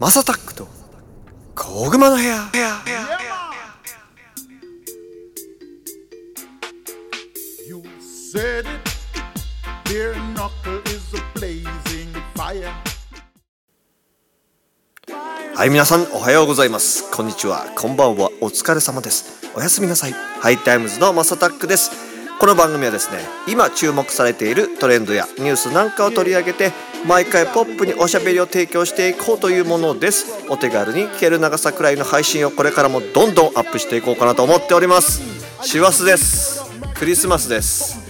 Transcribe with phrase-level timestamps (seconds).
[0.00, 0.66] マサタックと
[1.54, 2.36] コグマの部屋
[15.54, 16.02] はい皆さん。
[16.14, 17.10] おはようございます。
[17.10, 17.66] こんにちは。
[17.76, 18.30] こんばんは。
[18.40, 19.50] お疲れ様です。
[19.54, 20.12] おやすみなさい。
[20.12, 22.07] ハイタイムズのマサタックです。
[22.38, 23.18] この番組はですね
[23.48, 26.72] 今注目されているトレンドやニュースなんかを取り上げて
[27.04, 30.46] 毎回ポップにおしゃべりを提供していこうというものです。
[30.48, 35.20] お手軽に聞ける長さくらいの配信をこれからもどんどんアップしていこうかなと思っております。
[35.62, 36.62] 師走です。
[36.94, 38.00] クリスマスです。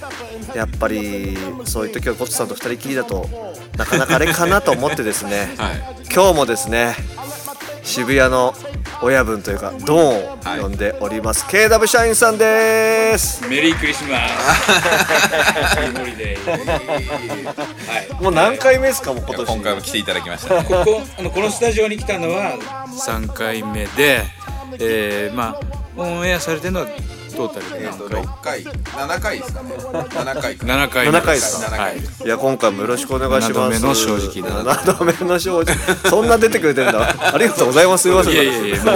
[0.54, 3.28] やっぱりそういう時はゴッツさんと二人きりだと
[3.76, 5.54] なかなかあれかなと思ってですね、
[6.12, 6.96] 今日もですね
[7.82, 8.54] 渋谷の
[9.02, 14.18] 親分というかドンを呼んでおります、KW 社員さんですメリークリスマ
[18.18, 18.22] ス。
[18.22, 20.64] もう何回目ですかもう今年今回も来ていただきましたね。
[20.64, 24.22] ここあのこのスタジオに来たのは3回目で、
[24.80, 25.60] えー、まあ
[25.96, 26.86] オンエアされてるのは
[27.36, 29.70] トータルでえっと何回？6回、7回ですかね。
[29.74, 30.66] 7回か。
[30.66, 31.98] 7回7回ですかはい。
[31.98, 35.76] いや今回もよろしくお願いします7度目の正直だな7度目の正直
[36.10, 38.92] そんな出てくれてんだありがとうございますすいませんいやいやいやも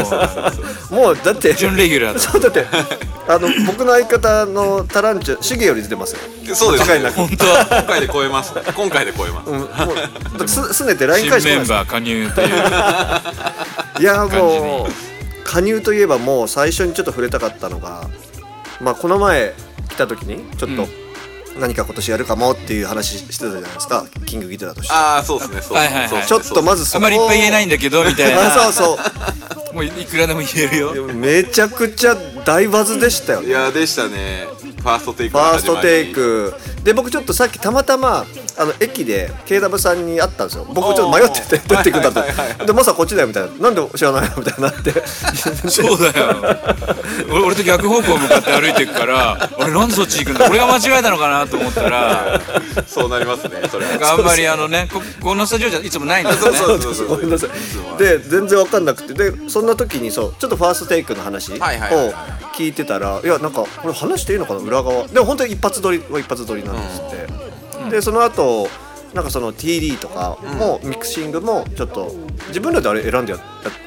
[0.90, 2.20] うもうだって準レギュラーだ。
[2.20, 2.66] そうだって
[3.28, 6.14] あの僕の相方のタランチュシゲより出てます
[6.46, 7.10] よそうです。
[7.12, 8.52] 本当は今回で超えます。
[8.74, 9.50] 今回で超えます。
[9.50, 9.74] うんもうだ
[10.36, 14.02] ってすすねて LINE 新返してこないですメンバー加入という。
[14.02, 18.08] いやもう加入といえばもう最初にちょっと触れたかったのが
[18.82, 19.54] まあこの前
[19.88, 20.86] 来た時にちょっと
[21.58, 24.06] 何か今年やるかもっていう話してたじゃないですか。
[24.26, 24.94] キングギターとして。
[24.94, 25.60] ああ、そうですね。
[25.60, 26.26] そうはいはいはい。
[26.26, 28.50] ちょっとまずそこあまりいっぱい言えないんだけどみたいあな。
[28.52, 28.98] そうそ
[29.72, 29.74] う。
[29.74, 30.92] もういくらでも言えるよ。
[31.12, 33.48] めちゃくちゃ大バズでしたよね。
[33.48, 34.46] いやでしたね。
[34.82, 38.26] ファーストテイクファーストテイのクで僕ちょっとさっきたまたま
[38.58, 40.66] あの駅で KW さんに会ったんですよ。
[40.74, 43.70] 僕ちょっと迷っててどうやって行くんだはいはいはいとでまさかこっちだよみたいな。
[43.70, 44.36] なんで知らないの？
[44.36, 44.92] みたいになって。
[45.70, 46.58] そうだよ。
[47.30, 50.48] 俺俺と逆方向向かって歩いてくから俺なんでそっち行くんだ？
[50.50, 52.40] 俺が間違えたのかなと思ったら
[52.74, 53.62] 時そうなりますね。
[53.70, 54.12] それは。
[54.12, 56.42] あんまりあのねここのスタジオじゃいつもないんだよね。
[56.42, 57.98] そうそうそうごめんなさい。
[57.98, 59.14] で全然わかんなくて。
[59.14, 62.14] でそんな時にそうちょっとファーストテイクの話をはいはいはいはい。
[62.56, 64.60] 聞いてたらいやなんかこれ話していいのかな？
[64.60, 65.06] 裏側。
[65.06, 68.68] でも本当に一発撮りは一発撮りなんですって、でその後
[69.14, 72.14] なんかその TD とかもミクシングもちょっと
[72.48, 73.38] 自分らであれ選んでや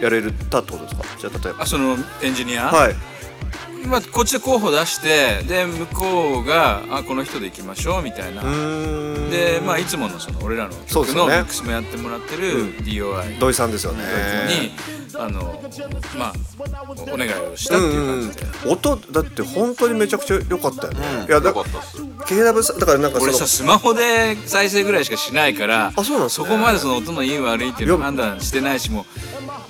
[0.02, 1.04] ややれたってことですか？
[1.20, 1.64] じゃあ例えば。
[1.64, 2.96] あそのエンジニア、はい
[3.86, 8.42] まあ、こっちで候補出してで向こうがあこの人で行きましょうみたいな。
[9.30, 11.36] でまあいつものその俺らの曲そうですよね。
[11.36, 14.04] のミックスもやってもらってる DOI 土井さんですよね。
[14.48, 14.72] に
[15.18, 15.62] あの
[16.18, 16.34] まあ
[16.88, 21.28] おお願いをしたっていう感じで、音だって本当にめちゃくちゃ良かったよね、うん。
[21.28, 21.98] いやだよかったっす。
[22.02, 26.30] KW さんだからなんか俺さスマホで再生ぐらいしかしないからあそうなんね。
[26.30, 29.06] そこまでその音のいい悪いっていうのを判断してないしも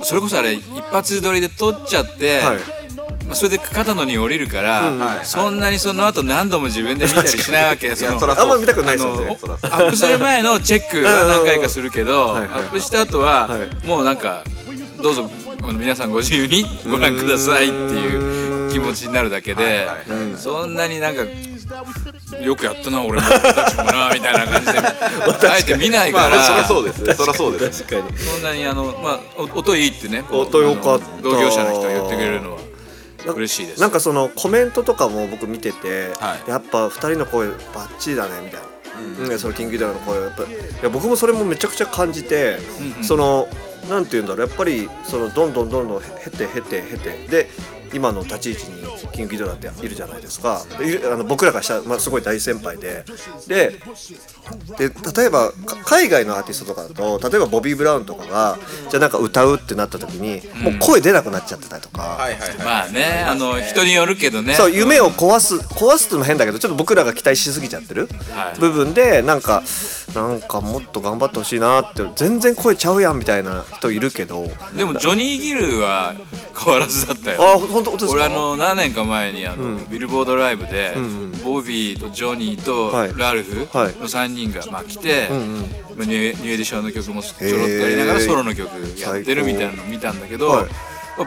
[0.02, 2.56] うそれこそあれ一発撮りで撮っちゃって、はい。
[2.56, 2.85] まあ、
[3.34, 12.50] それで肩のに降りるから、はいそんなにその後何度も自分で見たりしないわけそのあんま見たくないですよねアップする前のチェックは何回かするけど、はいはい。
[12.50, 13.88] アップした後は、はい。
[13.88, 14.44] もうなんか
[15.02, 15.30] どうぞ
[15.78, 19.94] 皆さんご自由にご覧くださいっていう気持ちになるだけで、はいは
[20.34, 20.38] い。
[20.38, 21.24] そんなになんか
[22.42, 27.00] よくやったな俺も俺たちもな みたいな感じであえて見ないから、まあそりゃそうです。
[27.04, 27.14] ね。
[27.16, 27.84] そりゃそうです。
[27.84, 28.18] 確かに。
[28.20, 32.65] そんなにあのまあお音いいってね同業者の人が言ってくれるのは
[33.34, 33.82] 嬉しいです。
[33.82, 36.50] なんかそのコメントとかも僕見てて、はい。
[36.50, 37.56] やっぱ二人の声バ
[37.88, 39.40] ッチリだねみたいな、うん。
[39.40, 40.48] そのキングギターの声やっぱい
[40.84, 42.58] や僕もそれもめちゃくちゃ感じて、
[43.02, 43.48] その
[43.90, 44.48] なんて言うんだろう。
[44.48, 47.28] やっぱりそのどんどんどんどん経て経て経て。
[47.28, 47.50] で
[47.96, 48.84] 今の立ち位置に
[49.14, 50.62] キングギターっているじゃないですか。
[50.62, 53.06] あの僕らがした、まあ、すごい大先輩で。
[53.48, 53.80] で
[54.78, 62.02] で例えばか海外のアーティストとかだと例えばボビー・ブラウンとかがじゃあなんか歌うってなった時に、もう声出なくなっちゃってたりとか。
[62.02, 62.58] はいはいはい。
[62.58, 64.54] まあねあの人によるけどね。
[64.56, 68.60] そう夢を壊す壊すってのも変だけどちょっと僕らが期待しすぎちゃってるはい。
[68.60, 69.64] 部分でなんか
[70.16, 74.48] なんかもっと頑張ってほしいなって全然声ちゃうやんみたいな人いるけど。
[74.76, 76.16] でもジョニー・ギルは
[76.58, 77.44] 変わらずだったよ。
[77.44, 78.12] あ本当ですか？
[78.14, 80.96] 俺あの何年か前にあの、ビルボードライブで、
[81.44, 83.14] ボビーとジョニーとはい。
[83.18, 83.96] ラルフはい。
[83.96, 85.58] の3人がまあ来て、んうん。
[85.60, 88.70] まあニューニューエディションの曲もちょろっとやりながらソロの曲
[89.00, 90.68] やってるみたいなの見たんだけど、はい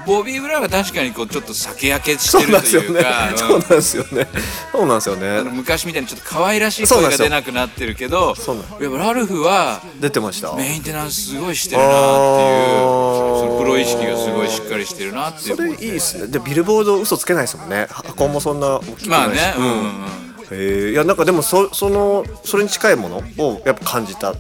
[0.07, 2.89] ボビー・ブラウンは確かにこうちょっと酒焼けしてるなんですよね。
[2.89, 4.29] というか、そうなんですよね。
[4.73, 10.55] そうなんですよあのね昔みたいにちょっと可愛らしい声が出なくなってるけどそうなんやっぱラルフは出てました。
[10.55, 13.59] メンテナンスすごいしてるなっていう。
[13.59, 16.27] プロ意識がすごいしっかりしてるなっていうそれいいっすね。
[16.27, 17.87] でビルボード嘘つけないですもんね。
[17.91, 19.65] 箱もそんな大きくないし、まあねうん。
[19.65, 24.31] うんうんへえいやなんかでもそそのそれに近いものをやっぱ感じた。
[24.31, 24.35] あ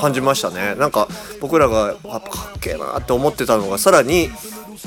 [0.00, 0.74] 感じましたね。
[0.76, 1.08] なんか
[1.40, 4.30] 僕らがあかっけえなって思ってたのがさらに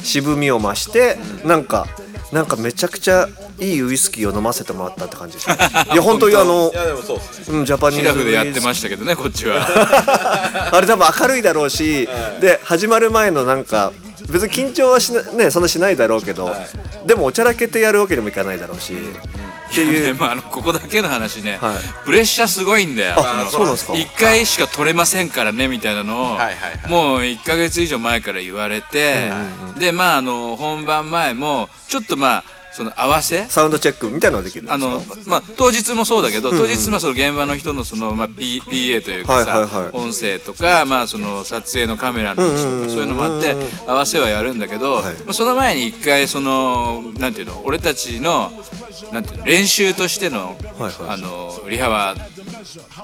[0.03, 1.87] 渋みを増して、なんか
[2.31, 3.27] なんかめちゃくちゃ
[3.59, 5.53] いいウイスキーを飲ませてもらったって感じでした。
[5.93, 6.71] いや本当にあの
[7.49, 10.69] うんジャパニーズでやってましたけどねこっちは。
[10.71, 12.07] あれ多分明るいだろうし、
[12.39, 13.91] で始まる前のなんか
[14.29, 16.55] 別に緊張はしな,、ね、そんなしないだろうけど、
[17.05, 18.93] でもおちゃらけてやるわけにもいかないだろうし、
[19.71, 21.77] っていでうまああのここだけの話ね、はい。
[22.05, 23.15] プレッシャーすごいんだよ。
[23.17, 23.93] あのそうなんですか？
[23.95, 26.91] 一回しか取れませんからねみたいなのを、はいはいはい。
[26.91, 29.29] もう1ヶ月以上前から言われて、
[29.79, 32.43] でまああの本番前もちょっとまあ
[32.79, 33.43] その合わせ？
[33.49, 34.85] サウンドチェックみたいなのができるんですか？
[34.85, 39.91] あのまあ、当日もそうだけど、当日まあその現場の人のその、まあ、P PA というかさ、はいはいはい。
[39.91, 43.53] 音声とか、まあ、その撮影のカメラの位置とかそういうのもあって
[43.85, 45.03] 合わせはやるんだけど、はい。
[45.25, 48.49] まあ、その前に一回そのなんていうの俺たちの
[49.11, 50.93] なんていうの練習としての,、はいはい。
[51.09, 52.15] あのリハは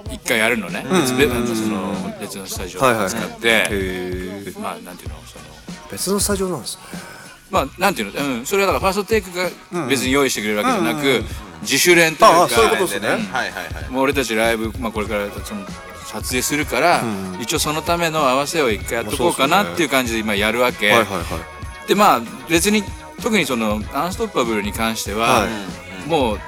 [0.09, 5.43] 一回やるのね、別別その別のスタジオをはいはい使って、へえまあなんていうのその。
[5.91, 7.14] 別のスタジオなんですね
[7.51, 11.23] まあなんていうの、うん、それはだからファーストテイクが別に用意してくれるわけじゃなく、
[11.61, 13.07] 自主練というかああそういうことですね。
[13.09, 13.89] はいはいはい。
[13.89, 15.65] もう俺たちライブ、まあ、これからその
[16.05, 17.03] 撮影するから、
[17.39, 21.21] 一応そのための合わせを一回やっとこうかなっていう感じで今やるわけ、はいはいは
[21.85, 21.87] い。
[21.87, 22.83] でまあ別に
[23.21, 26.09] 特にその「アンストッパブル」に関しては、はい。
[26.09, 26.39] もう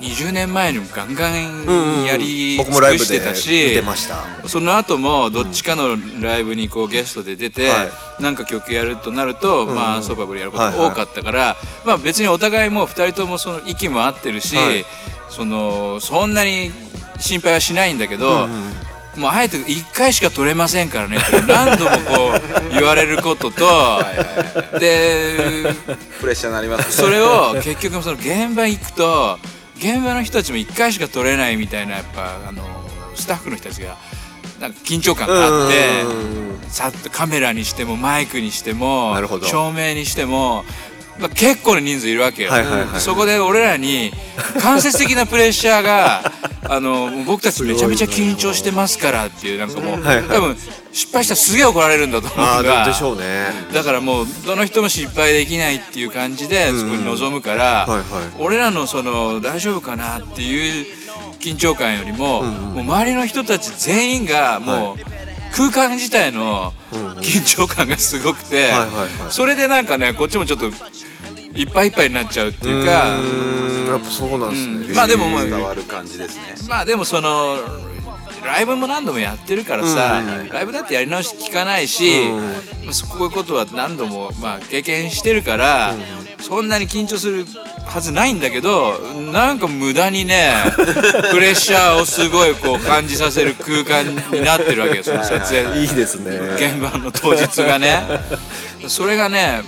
[0.00, 4.48] 20年前にもガンガンやり尽くしてた見してました。
[4.48, 7.88] その後もどっちかのライブにこうゲストで出て、は
[8.20, 14.84] なんか曲やるとなると、まあアンストッパブルやること多かったから、まあ別にお互いもう2人ともその息も合ってるし、はい。
[15.28, 16.70] そのそんなに
[17.18, 18.48] 心配はしないんだけど、
[19.16, 21.16] もうあえて1回しか取れませんからね
[21.48, 22.32] 何度もこ
[22.68, 23.64] う言われることと
[24.78, 25.64] で
[26.20, 26.92] プレッシャーになりますね。
[26.92, 29.38] それを結局その現場行くと
[29.78, 32.62] 現場の人たちも1回しか取れないみたいなやっぱあの
[33.14, 33.96] スタッフの人たちが
[34.60, 39.14] なんか緊張感があってさっとカメラにしてもマイクにしても
[39.48, 40.64] 照明にしても。
[41.18, 44.12] まあ、結構な人数いるわけよ、はいはいはいそこで俺らに
[44.62, 46.32] 間接的なプレッシャーが
[46.68, 50.24] あの僕たちめちゃめちゃ緊張してますからっていうなんかもう、はいはい。
[50.24, 50.56] 多分
[50.92, 52.84] 失敗したらすげえ怒られるんだと思うあが。
[52.84, 53.46] あでしょうね。
[53.72, 58.02] だからもうどの人も失敗できないっていう感じでそこに臨むから、はいはい。
[58.38, 60.86] 俺らのその大丈夫かなっていう
[61.40, 65.16] 緊張感よりも,、もう周りの人たち全員がもう
[65.54, 66.72] 空間自体の
[67.20, 69.08] 緊張感がすごくて、はいはいはい。
[69.30, 70.70] それでなんかねこっちもちょっと
[71.56, 73.18] いっぱいいっぱいになっちゃうっていうか。
[73.18, 73.86] うーん。
[73.88, 74.94] やっぱそうなんですね、うん。
[74.94, 76.68] まあでもまあ伝わる感じですね。
[76.68, 77.56] まあでもその
[78.44, 80.48] ライブも何度もやってるからさ、うん。
[80.48, 82.28] ライブだってやり直し聞かないし、
[82.84, 85.94] まあそういうことは何度もまあ経験してるから、
[86.40, 87.44] そんなに緊張する
[87.86, 88.98] はずないんだけど
[89.32, 90.52] なんか無駄にね
[91.30, 95.80] プレッシャーをすごいこう感じさせる空間になってるわけよその撮影。
[95.80, 96.36] いいですね。
[96.56, 98.02] 現場の当日がね。
[98.88, 99.62] それがね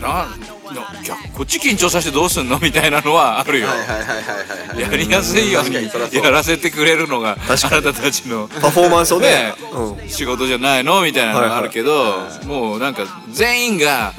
[0.00, 3.68] なんいやこっち緊張させてどうすんのみたいなのはあるよ。
[4.78, 5.76] やりやすいように
[6.22, 8.48] やらせてくれるのがあなたたちの。
[8.48, 9.28] パフォーマンスをね。
[9.28, 10.08] ねうん。
[10.08, 12.16] 仕事じゃないのみたいなのがあるけど、
[12.46, 14.14] もうなんか全員が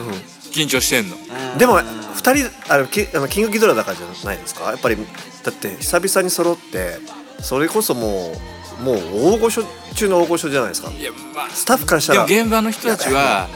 [0.51, 1.15] 緊張してんの、
[1.57, 1.80] でも
[2.13, 4.65] 二人あのキあのキングギドラだからじゃないですか？
[4.65, 4.97] やっぱり
[5.44, 6.97] だって久々に揃って
[7.42, 8.33] それこそも
[8.81, 8.97] うもう
[9.33, 9.63] 大御所
[9.95, 10.92] 中の大御所じゃないですか？
[10.92, 12.25] いやまあスタッフからしたら。
[12.25, 13.47] 現場の人たちは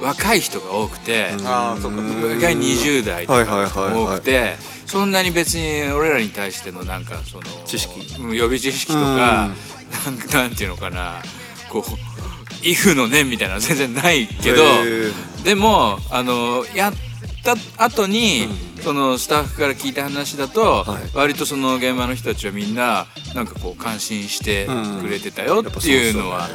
[0.00, 2.34] 若い人が多くて、ああそっかそっか。
[2.34, 8.20] 意外に20代とか多くてそんなに別に俺らに対してのなんかその知識。
[8.20, 9.50] うん予備知識とか
[10.06, 11.22] なんなんていうのかな
[11.68, 11.90] こう
[12.66, 14.64] 「イフの念」みたいなのは全然ないけど
[15.44, 16.92] でもあのやっ
[17.42, 17.54] た
[17.84, 18.48] 後に、
[18.82, 21.16] そのスタッフから聞いた話だと、はい。
[21.16, 24.66] 割とその現場の人たちはみんななんかこう感心して
[25.00, 26.48] くれてたよっていうのは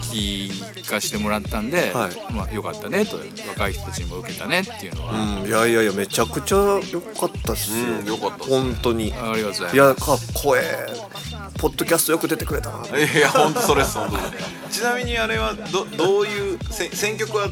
[0.00, 2.32] 聞かしてもらったんで、はい。
[2.32, 5.12] まあよかったねと若い人たちにも受けたねっていうのは、
[5.42, 5.48] うん。
[5.48, 6.56] いやいやいやめちゃくちゃ
[6.92, 7.70] 良かったっす
[8.06, 9.12] よ、かった本当に。
[9.12, 9.76] ありがとうございます。
[9.76, 11.14] いやかっこええ。
[11.58, 12.98] ポッドキャストよく出てくれたな。
[12.98, 14.18] いや本当それです本当
[14.70, 17.48] ちなみにあれはどどういうせ選曲は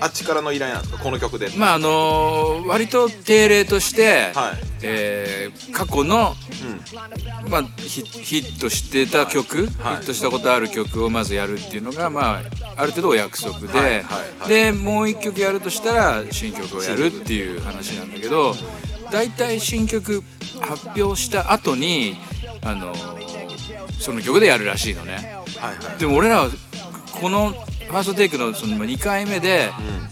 [0.00, 1.02] あっちからの依頼なんですか？
[1.02, 1.48] この曲で。
[1.56, 4.58] まああのー割と定例として、はい。
[4.82, 6.34] えー過去の、
[7.48, 9.96] まあ、ヒヒットしてた曲、はい。
[9.96, 12.42] ヒットしたことある曲をまずやるっていうのが、まあ、
[12.76, 13.90] ある程度お約束で、はい。
[13.90, 14.02] はい。
[14.40, 14.48] はい。
[14.48, 18.54] でもう一曲やるとしたら新曲をやるっていう話なんだけど
[19.10, 20.22] 大体新曲
[20.60, 22.16] 発表した後に
[22.62, 23.16] あのー
[23.98, 25.14] その曲でやるらしいのね。
[25.58, 25.76] はい。
[25.84, 25.98] はい。
[25.98, 26.50] でも俺らは
[27.20, 27.54] この
[27.88, 29.70] ファーストテイクのその2回目で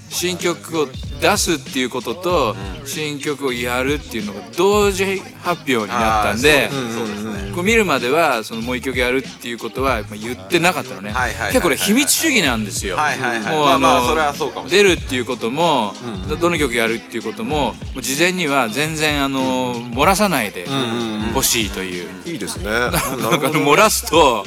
[0.08, 0.86] 新曲を
[1.20, 7.52] 出すっていうことと新曲をやるっていうのが同時発表になったんであーそうそうですね。
[7.54, 11.12] こう見るまではそのもう一曲やるっていうことはまあ言ってなかったのね。
[11.48, 12.96] 結構これ秘密主義なんですよ。
[12.96, 13.56] はいはいはい。
[13.56, 15.94] もうまあまあの出るっていうことも
[16.40, 20.66] どの曲やるっていうことも事前には全然あの漏らさないで
[21.32, 22.08] ほしいという。
[22.26, 22.64] いいですね。
[22.70, 22.98] なんか
[23.48, 24.44] 漏らすと、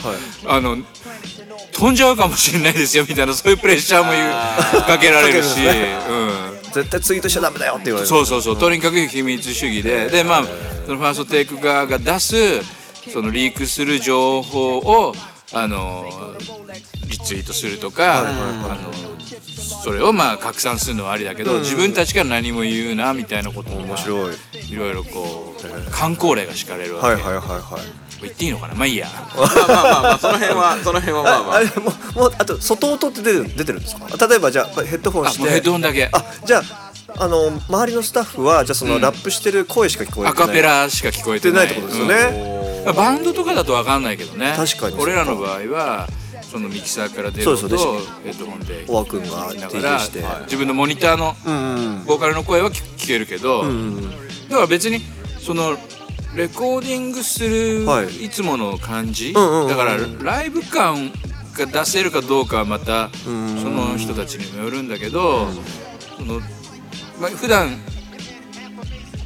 [0.47, 0.77] あの
[1.77, 4.11] 飛んじゃうかもしれないですよみたいなそういうプレッシャーも
[4.81, 8.07] かけられるし、うん、絶対ツイートしちゃダメだよって言われる。
[8.07, 10.09] そうそうそうとにかく秘密主義で。
[10.09, 10.43] でまあ
[10.85, 12.35] そのファーストテイク側が出す
[13.11, 15.13] そのリークする情報を
[15.53, 16.05] あの
[17.07, 18.91] リツイートするとか、あの
[19.83, 24.35] それをまあ拡散するのはありだけど、自分たちから何も言うなみたいなことも面白い。
[24.69, 28.73] いろいろこう観光例が敷かれるわけ、はいはいはいはい言っていいのかな。
[28.75, 29.07] まあいいや。
[29.35, 31.57] まあまあまあまあその辺は その辺はまあまあ。
[31.57, 34.27] あもうもうあと外音って出る出てるんですか？
[34.27, 35.39] 例えばじゃあヘッドホンして。
[35.39, 36.09] あもうヘッドホンだけ。
[36.11, 40.31] あじゃああの周りのスタッフはじゃあそのラップしてる声しか聞こえてない。
[40.31, 41.65] アカペラしか聞こえてない。
[41.65, 42.95] ってことですよね、うん。
[42.95, 44.53] バンドとかだと分かんないけどね。
[44.55, 46.07] 確かに俺らの場合は
[46.51, 51.35] そのミキサーから出るそう音をヘッドホンでオワ君が聞きながら DJ して自分のモニターの
[52.05, 54.11] ボーカルの声は聞聞けるけど、うん。
[54.49, 55.01] だから別に
[55.39, 55.77] その
[56.37, 58.25] レコーディングするはい。
[58.25, 59.67] いつもの感じ、んうんうん。
[59.67, 61.11] だからライブ感
[61.57, 63.75] が出せるかどうかはまたそん。
[63.75, 65.47] の人たちにもよるんだけど、
[66.15, 66.39] その
[67.19, 67.69] まあ、普段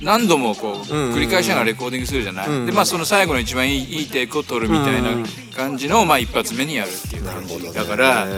[0.02, 2.66] 何度もこううんうん繰り返しながらレコーディングするじゃない、うん。
[2.66, 5.10] でまあその最後の一番いいいいテイクを取るみたいな
[5.56, 7.74] 感じの、まあ、一発目にやるっていう感じ。
[7.74, 8.32] だから、ね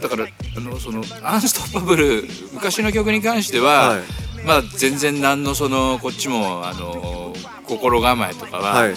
[0.00, 0.26] だから
[0.56, 4.02] あのそのアンストッパブル昔の曲に関しては、はい
[4.44, 7.34] まあ全然何のそのこっちもあの
[7.66, 8.94] 心構えとかははい。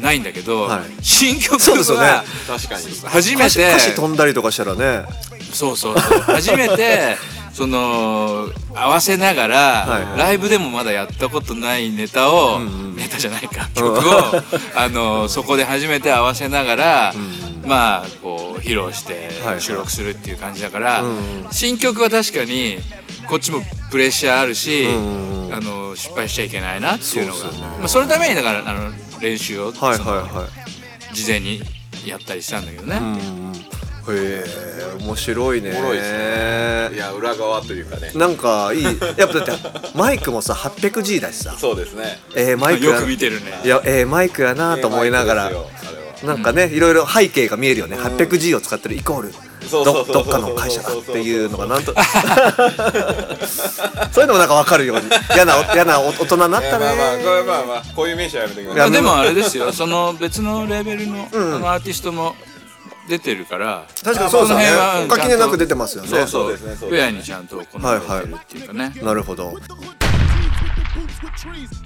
[0.00, 1.04] ないんだけど、はい。
[1.04, 2.86] 新曲は確かに。
[3.04, 5.04] 初めて歌詞歌詞飛んだりとかしたらね。
[5.52, 6.20] そうそうそう。
[6.20, 7.16] 初めて
[7.52, 9.56] その合わせながら、
[9.86, 12.60] はいライブでもまだやったことないネタを、
[12.96, 14.42] ネタじゃないか曲を
[14.74, 17.14] あのそこで初めて合わせながら、
[17.66, 22.78] まあこう披露してはい収録するっていう感じだから、うん新曲は確かに
[23.28, 27.44] こっちもプレッシャーあるし、んあの失敗しちゃいけないなっていうのが。
[27.78, 28.90] まあ、そのためにだからあの
[29.20, 30.62] 練習を、はいはい
[31.14, 31.60] 事前に
[32.06, 32.96] やったりしたんだけどね。
[32.96, 33.52] いうん
[34.08, 34.44] へえ
[35.00, 35.72] 面白いね。
[35.72, 38.10] おもろいですいや裏側というかね。
[38.14, 38.82] なんかいい。
[38.82, 38.94] やっ
[39.28, 41.52] ぱだってマイクもさ 800G だしさ。
[41.52, 42.18] そうですね。
[42.34, 43.60] えー、マイクよやく見てるね。
[43.64, 49.32] いやえー、マイクやなと思いながら、ええなんかね、いろいろ背景が見えるよね、800G を使ってるイコール
[49.70, 51.94] どどっかの会社だっていうのがなんと
[54.12, 55.04] そういうのもなんか分かるように。
[55.34, 56.84] 嫌な嫌な大人になったね。
[56.84, 58.90] まあまあこれまあまあこういう名詞はやめてくだいやさい。
[58.90, 59.72] まあでもあれですよ。
[59.72, 61.28] その別のレーベルの,、
[61.70, 62.34] アーティストも
[63.08, 65.06] 出てるから確かにそうですよね。
[65.08, 66.08] 垣根なく出てますよね。
[66.08, 66.28] そうそう。
[66.28, 69.54] そうですねそうフェアにちゃんと行われてるっていうかね、なるほど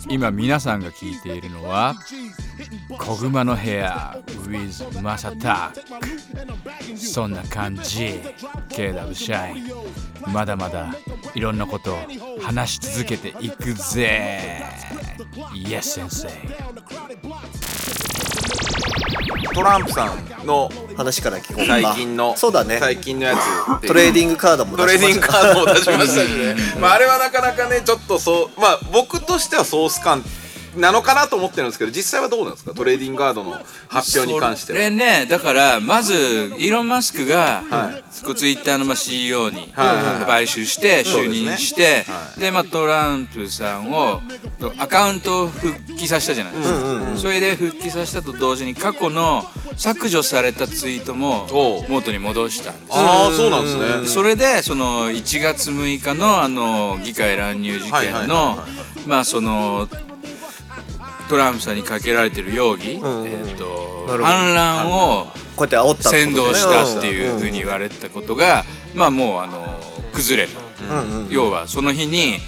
[0.09, 1.95] 今皆さんが聞いているのは
[2.99, 5.73] 「小熊の部屋 with マサタ
[6.97, 8.21] そんな感じ
[8.69, 10.95] KW シャインまだまだ
[11.35, 11.99] いろんなことを
[12.41, 14.65] 話し続けていくぜ。
[15.53, 16.29] Yes 先生
[19.55, 21.81] トランプさんの話から聞こうか。
[21.81, 22.79] 最近のそうだね。
[22.79, 23.87] 最近のやつ。
[23.87, 26.57] トレーディングカードもトレーディングカーードを出しましたしね。
[26.81, 30.23] まああれはなかなかねちょっとそうまあ僕としてはソース感
[30.77, 32.75] なのかなと思ってるんですけど実際はどうなんですか？
[32.75, 34.91] トレーディングカードの発表に関しては。
[34.91, 38.05] ねだからまずイーロン・マスクが、はい。
[38.13, 44.21] ツイッターのまあ CEO に買収して就任してはで,、まあ、トランプさんを
[44.79, 49.45] アカウントを復帰させたじゃないですか、それで復帰させたと同時に過去の
[49.77, 51.47] 削除されたツイートも
[51.89, 52.99] 元に戻したんです。
[52.99, 54.07] ああそうなんですね。
[54.09, 58.67] それでその1月6日のあの議会乱入事件のは
[59.07, 59.89] まあその
[61.29, 63.27] トランプさんにかけられてる容疑、んうん。
[63.27, 64.25] えー、となるほど。
[64.25, 68.65] 反乱をこうやって煽ったって扇動したっていうんふうに言われたことが
[68.95, 69.81] まあもうあの
[70.13, 70.61] 崩れた、
[71.31, 72.39] 要はその日に、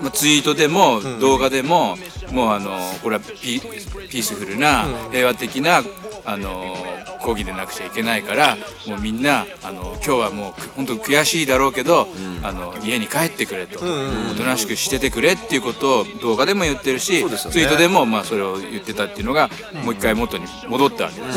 [0.00, 1.96] まあ、ツイートでも動画でも、
[2.30, 5.82] もうあのこれはピピースフルな平和的な
[6.26, 6.74] あの
[7.20, 12.08] 抗議でなくちゃいけないからもうみんなあの今日はもうく本当悔しいだろうけど、
[12.42, 17.30] あの家に帰ってくれと、おとなしくしててくれっていうことを動画でも言ってるし、ね。
[17.30, 19.50] ツイートでもまあそれを言ってたっていうのが
[19.84, 21.32] もう一回元に戻ったわけで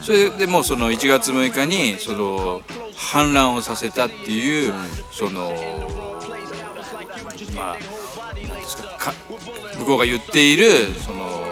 [0.00, 2.62] す、それでもうその1月6日にその
[2.96, 4.72] 反乱をさせたっていう、
[5.12, 5.52] その
[7.54, 7.76] まあ
[8.34, 9.14] ですかか
[9.78, 11.44] 向こうが言っているその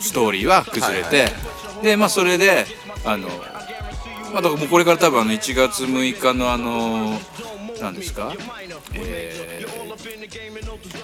[0.00, 1.28] ストーリーは崩れて、
[1.84, 2.66] でまあそれで
[3.04, 3.28] あの
[4.32, 7.20] まあ、だからもうこれから多分あの1月6日のあの
[7.80, 8.32] なんですか、
[8.94, 9.44] えー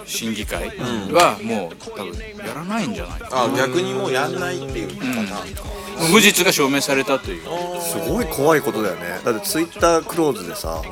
[0.05, 0.69] 審議会
[1.13, 5.63] はもう多分やらないんじゃないかあ逆にもうやんないっていうパターンか、
[6.03, 7.43] な無実が証明されたという。
[7.81, 9.21] すごい怖いことだよね。
[9.25, 10.83] だってツイッタークローズでさ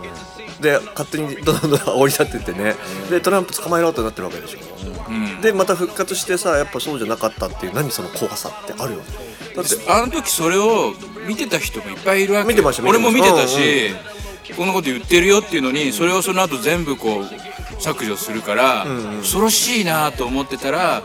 [0.60, 2.74] で勝手にどんどんどん煽り立ってってね。
[3.10, 9.27] でトランプ捕まえろってなってるわけでしょ、でまた復活してさやっぱそうじゃなかったっていう何その怖さってあるよね
[9.62, 10.92] だってあの時それを
[11.26, 12.48] 見てた人もいっぱいいるわけよ。
[12.48, 13.90] 見てました俺も見てたし、
[14.56, 18.86] こんなこと言ってるよっていうのにそれをその後全部こう削除するから、
[19.20, 21.02] 恐ろしいなと思ってたら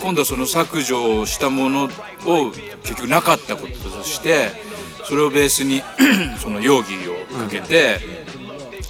[0.00, 1.84] 今度はその削除したもの
[2.26, 2.50] を
[2.82, 4.50] 結局なかったこととして
[5.04, 5.82] それをベースに
[6.38, 7.98] その容疑をかけて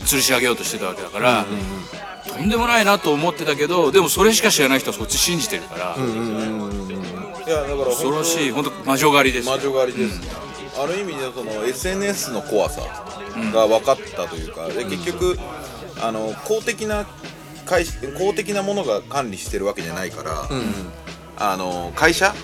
[0.04, 1.45] 吊るし上げようとしてたわけだから、
[2.26, 5.97] とんでもないなと思ってたけどでもそれしか知らない人はそっち信じてるから、
[7.47, 9.57] いやだから恐ろしい本当魔女狩りですよ。
[9.57, 10.21] 魔女狩りです、
[10.81, 12.83] ある意味でその SNS の怖さ
[13.53, 15.39] が分かったというか、で結局
[16.01, 17.07] あの公的な
[17.67, 17.85] 会
[18.19, 20.49] 公的なものが管理してるわけじゃないから、
[21.37, 22.35] あの会社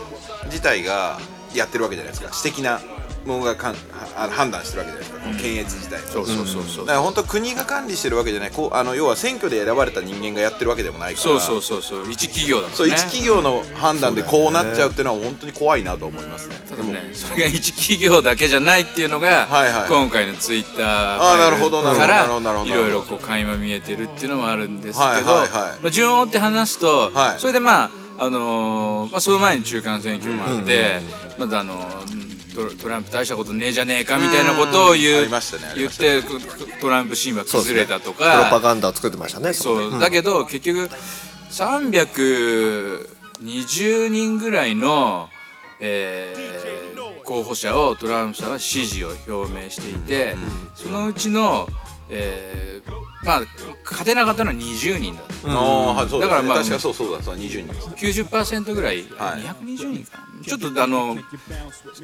[0.46, 1.18] 自体が
[1.54, 2.32] やってるわけじゃないですか。
[2.32, 2.80] 私的な
[3.28, 3.76] ものがかん
[4.16, 6.62] あ判断してるわけじゃないですか、この検閲自体そうそうそう。
[6.64, 8.50] そうだから本当国が管理してるわけじゃない。
[8.50, 11.22] こうあの要は選挙で選ばれた人間がやってるわけでもないから。
[11.22, 12.10] そうそうそうそう。
[12.10, 12.76] 一企業だもんね。
[12.76, 16.56] そう一企業の判断でこうなっちゃうっていうのは本当に怖いなと思いますね。
[16.68, 19.88] ただね、それが一企業だけじゃないっていうのが、はいはい。
[19.88, 25.48] 今回のツイッターあーなるほどなるほどからいろいろこう垣間見えてるっていうのもあるんですけど、はいはいはい。
[25.82, 27.40] まあ、順を追って話すと、はい。
[27.40, 31.00] それでまああのーまあ、その前に中間選挙もあって、
[31.38, 35.38] まだあのートトランプ大したことねえじゃねえかみたいなことを言うねあ
[35.74, 36.20] り言って
[36.80, 40.88] トランプ神話崩れたとプロかパガンダを作ってましたねそう、だけど結局
[41.50, 45.28] 320人ぐらいの、
[45.80, 46.38] えー
[47.28, 50.34] 候補者をトランプさんは支持を表明していて、
[50.74, 51.68] そのうちの、
[52.08, 53.42] えーまあ
[53.84, 55.50] 勝てなかったのは20人だった。
[55.50, 59.40] ああはいそうだ,、からまあ確かそうそうだそう20人です90%ぐらい、はい。
[59.40, 60.28] 220人かな。
[60.44, 61.16] ちょっとあの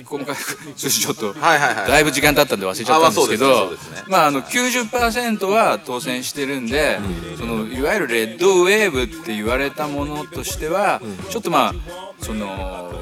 [0.04, 3.70] 細かい数字ちょっとだいぶ時間経ったんで忘れちゃったんですけど
[4.08, 6.98] まああの90%は当選してるんで、
[7.38, 11.00] そのいわゆるレッドウェーブって言われたものとしては、
[11.30, 11.74] ちょっとまあ
[12.20, 12.92] その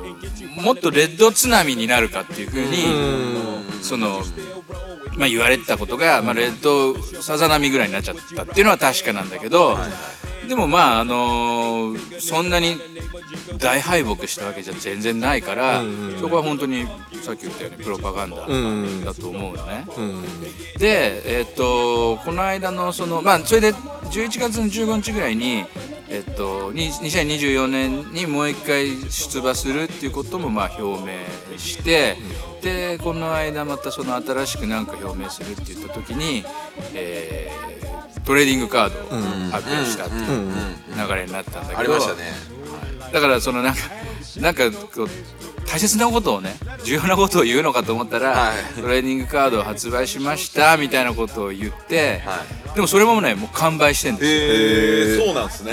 [0.62, 2.76] もっとレッド津波になるかっていうふうに
[3.82, 4.22] その
[5.16, 9.76] まあ言われてたことが、まあ、レッドさざ波ぐらいになっちゃったっていうのは確かなんだけど、
[10.48, 12.76] でもまああのーそんなに
[13.58, 15.82] 大敗北したわけじゃ全然ないから、
[16.20, 16.86] そこは本当に
[17.22, 19.86] さっき言ったようにプロパガンダだと思うのね。
[20.78, 25.64] でえっとこの間のそのまあそれで11月の15日ぐらいに
[26.12, 32.16] えっと2024年にもう一回出馬するっていうこともまあ表明して、
[32.60, 36.44] でこの間またその新しく何か表明するって言った時に、
[36.94, 37.72] えー
[38.24, 39.02] トレーディングカードを
[39.50, 40.52] 発表したっていう
[41.08, 42.30] 流れになったんだけど、ありましたね
[43.12, 43.80] だからそのなんか
[44.40, 45.08] なんかこう
[45.72, 46.54] 大切なことをね
[46.84, 48.80] 重要なことを言うのかと思ったら、はい。
[48.80, 55.72] トレーディングカードを発売しましたみたいなことを言って、はでもそれもねもう完売してんですよ、へえそうなんですね、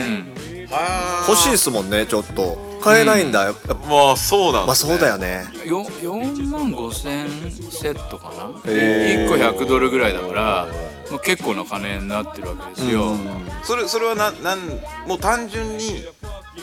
[0.69, 3.43] は欲しいですもんねちょっと買えないんだ。
[3.43, 5.45] よ、やっぱまあそうなんまあですねそうだよね。
[5.65, 7.27] よ4万5千
[7.71, 8.71] セットかな？
[8.71, 9.27] へー。
[9.27, 10.67] 1個100ドルぐらいだから
[11.11, 13.15] もう結構な金になってるわけですよ、
[13.63, 14.59] それそれはななん
[15.07, 16.03] もう単純に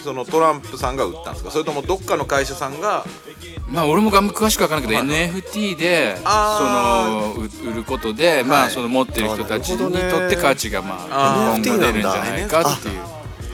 [0.05, 1.51] そのトランプさんが売ったんですか？
[1.51, 3.05] それともどっかの会社さんが？
[3.69, 7.33] まあ俺もあんま詳しく分からないけど、NFT であ。
[7.35, 11.65] そのう売ることで、まあその持ってる人たちにとって価値がまああー。
[11.67, 13.01] 今後出るんじゃないかっていう。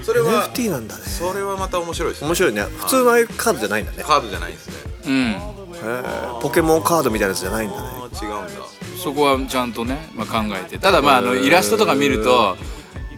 [0.02, 1.02] それは NFT なんだね。
[1.04, 2.28] それはまた面白いですね。
[2.28, 2.62] 面白いね。
[2.62, 4.02] 普通のああいうカードじゃないんだね。
[4.02, 4.74] カードじゃないんですね。
[5.06, 6.40] うん、へー。
[6.40, 7.88] ポケモンカードみたいなやつじゃないんだね。
[7.88, 8.62] あー違うんだ。
[9.02, 10.78] そこはちゃんとね、まあ、考えて。
[10.78, 12.56] ただまああのイラストとか見ると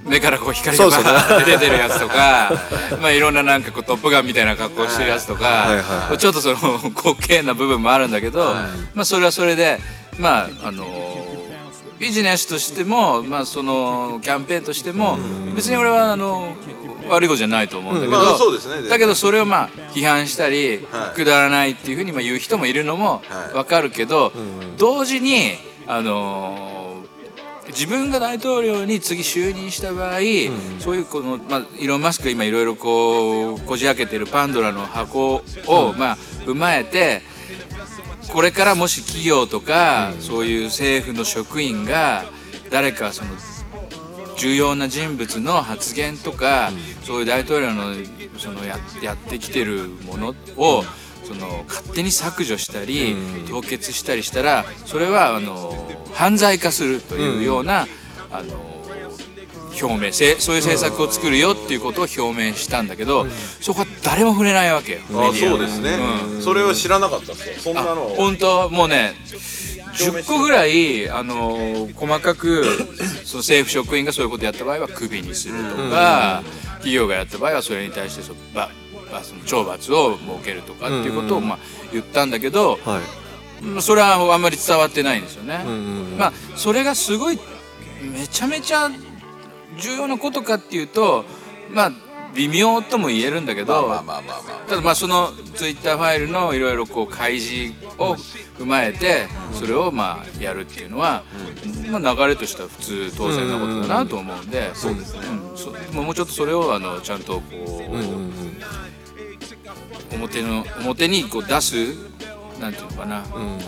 [0.05, 1.15] 目からこう光がバそうそう。
[1.15, 2.53] ーって出てるやつとか
[3.01, 6.81] まあいろんななんかこうトップガンみたいな格好してるやつとはいはいはかちょっとその 滑
[7.19, 8.55] 稽な部分もあるんだけど、
[8.95, 9.81] まあそれはそれで
[10.19, 10.85] まああの
[11.99, 15.19] ビジネスとしても、まあ、そのキャンペーンとしても
[15.55, 16.55] 別に俺はあの
[17.09, 18.89] 悪いことじゃないと思うんだけど、まあね。
[18.89, 21.15] だけどそれをまあ批判したり、はい。
[21.15, 23.55] くだらないっていうふうにまあ言う人もいるのもはい。
[23.55, 24.33] わかるけど、
[24.79, 25.53] 同時に
[25.87, 26.75] あのー
[27.69, 30.19] 自分が大統領に次就任した場合、
[30.79, 37.23] そういうこの、まあ、イーロン・マスクが今いろいろこうこじ開けてるパンドラの箱を、まあ、踏まえて
[38.33, 42.25] これからもし企業とか、そういう政府の職員が
[42.71, 43.31] 誰かその
[44.37, 46.71] 重要な人物の発言とか、
[47.03, 47.95] そういう大統領の
[48.39, 50.85] そのややってきてるものを
[51.25, 53.17] その勝手に削除したり
[53.49, 57.87] 凍結したりしたらそれはあの犯罪化するというような、
[58.31, 58.74] あの
[59.83, 63.27] 表明せそういう政策を作るよっていうことを表明したんだけど、
[63.61, 65.99] そこは誰も触れないわけよあそうですね、
[66.41, 67.55] それを知らなかったっすよ。
[67.59, 69.15] そんなあの本当もうね
[69.95, 72.65] 10個ぐらい、あのー細かく
[73.25, 76.43] その政府職員がそういうことやった場合はクビにするとか、
[76.75, 78.71] 企業がやった場合はそれに対してそば
[79.15, 81.59] ばその懲罰を設けるとかっていうことを、まあ、
[81.93, 83.01] 言ったんだけど、は
[83.63, 83.65] い。
[83.65, 85.63] まあそれはあんまり伝わってないんですよね。
[85.65, 86.19] うんうん。
[86.19, 87.39] まあそれがすごい
[88.03, 88.91] めちゃめちゃ
[89.79, 91.25] 重要なことかっていうと
[91.71, 91.93] まあ
[92.35, 93.89] 微妙とも言えるんだけど、
[94.67, 98.15] ただまあそのツイッターファイルのいろいろこう開示を
[98.59, 101.23] 踏まえてそれをまあやるっていうのは、
[101.93, 104.73] まあ、流れとしては普通当然なことだなと思うんで、
[105.93, 107.43] もうちょっとそれをあのちゃんとこ
[110.11, 111.95] う、表の表にこう出す
[112.61, 113.61] なんていうのかな、あの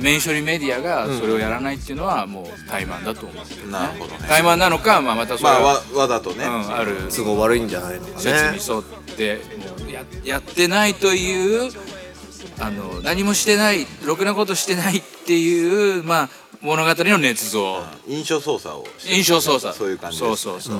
[0.00, 3.72] メイン処理メディアがそれをやらないっていうのはもう怠慢だと思うんですよね。
[3.72, 4.26] なるほどね。
[4.28, 8.82] 怠慢なのか、まあ、またそれまあは、わわざとね、うん、ある都合悪いんじゃないのか説ねに沿っ
[9.16, 9.40] て
[9.80, 11.70] もうややってないという
[12.58, 16.28] あの何もしてないろくなことしてないっていう、まあ、
[16.62, 17.82] 物語の捏造。
[18.08, 19.74] 印象操作を印象操作。
[19.74, 20.76] そういう感じそうそうそう、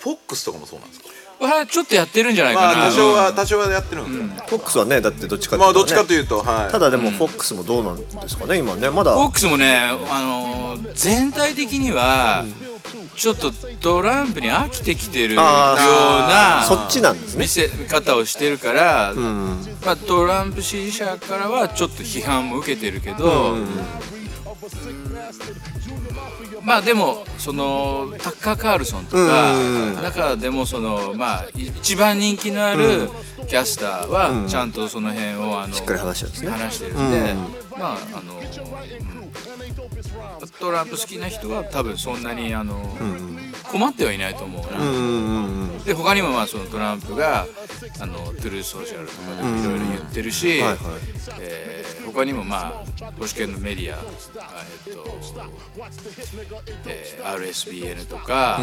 [0.00, 1.08] フォックスとかもそうなんですか？
[1.46, 6.72] はちょっとやってるんじゃないかな、まあ多少は多少はやってるんですよ、フォックスはねだってどっちかまあどっちかうというとはい。
[6.72, 8.90] ただでもフォックスもどうなんですかね今ね。
[8.90, 9.76] まだフォックスもね、
[10.10, 12.44] あのー全体的には、
[13.16, 17.42] ちょっとトランプに飽きてきてるようなあそっちなんですね。
[17.42, 19.66] 見せ方をしてるから、うん。
[19.84, 23.56] まあ、トランプ支持者からはちょっと批判も受けてるけど、
[26.64, 29.54] まあでもそのタッカー・カールソンとか、
[30.02, 33.08] 中でもそのまあ一番人気のある
[33.48, 36.50] キャスターはちゃんとその辺をあのしっかり話してるんですね。
[36.50, 37.34] 話してるんで、
[37.78, 39.32] まああの、うん。
[40.60, 42.96] トランプ好きな人は多分そんなにあの、
[43.64, 44.78] 困ってはいないと思うな。
[45.84, 47.46] うんうんうんで他にもまあそのトランプが
[48.00, 50.78] あのトゥルースソーシャルとかでもいろいろ言ってるし、はいはい。
[51.40, 52.70] えー他にもまあ
[53.12, 55.04] 保守系のメディア、えっと
[56.86, 58.58] えー RSBN とか、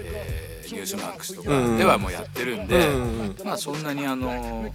[0.00, 2.88] えーニュースマックスとかではもうやってるんで、
[3.44, 4.66] まあそんなにあの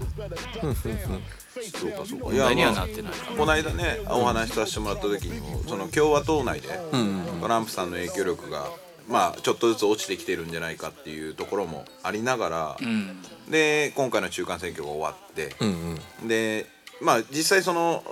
[0.62, 6.70] そうかそうか問題にはなってないかこの間ねお話しさせてもらった時にもその共和党内で
[7.42, 8.68] トランプさんの影響力が
[9.08, 13.18] まあちょっとずつ落ちてきてるんじゃないかっていうところもありながら、うん。
[13.50, 15.56] で今回の中間選挙が終わって、
[16.28, 16.66] で
[17.02, 18.04] まあ実際その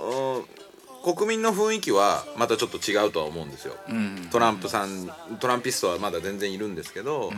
[1.04, 4.28] うん国民の雰囲気はまたちょっと違うとは思うんですよ、うん。
[4.30, 7.32] トランプさんトランピストはまだ全然いるんですけど、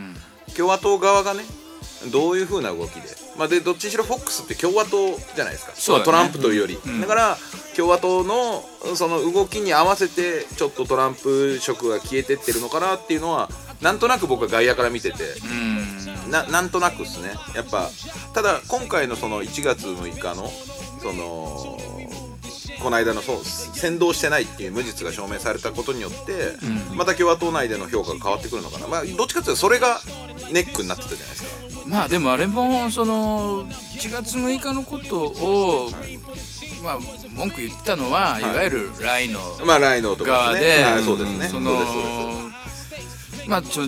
[0.55, 1.43] 共和党側がね
[2.11, 5.71] どういう風な動きで,、まあ、でどっちにしろ FOX って共和党じゃないですか。
[5.75, 6.05] そうだね。
[6.05, 7.37] トランプというより、だから
[7.75, 8.63] 共和党の
[8.95, 13.49] その動きに合わせてちょっとトランプ色が消えてってるのかなっていうのは
[13.81, 15.23] なんとなく僕は外野から見てて。
[15.49, 15.85] うん。
[16.31, 17.35] ななんとなくですね。
[17.53, 17.89] やっぱ
[18.33, 20.49] ただ今回のその1月6日の
[21.01, 21.77] その
[22.81, 26.53] この間のそう先導してないっていう無実が証明されたことによって、
[26.95, 30.01] また共和党内での評価が変わってくるのかな、まあ、どっちかというとそれが
[30.51, 31.64] ネックになってたじゃないですか。
[31.87, 35.89] まあでもあれもその1月6日のことを、
[36.83, 36.99] まあ
[37.35, 41.47] 文句言ったのは、い、わゆるライのまあライノとか側で、ですね、はい、そうですね。
[41.47, 41.71] その
[43.47, 43.83] まあちょ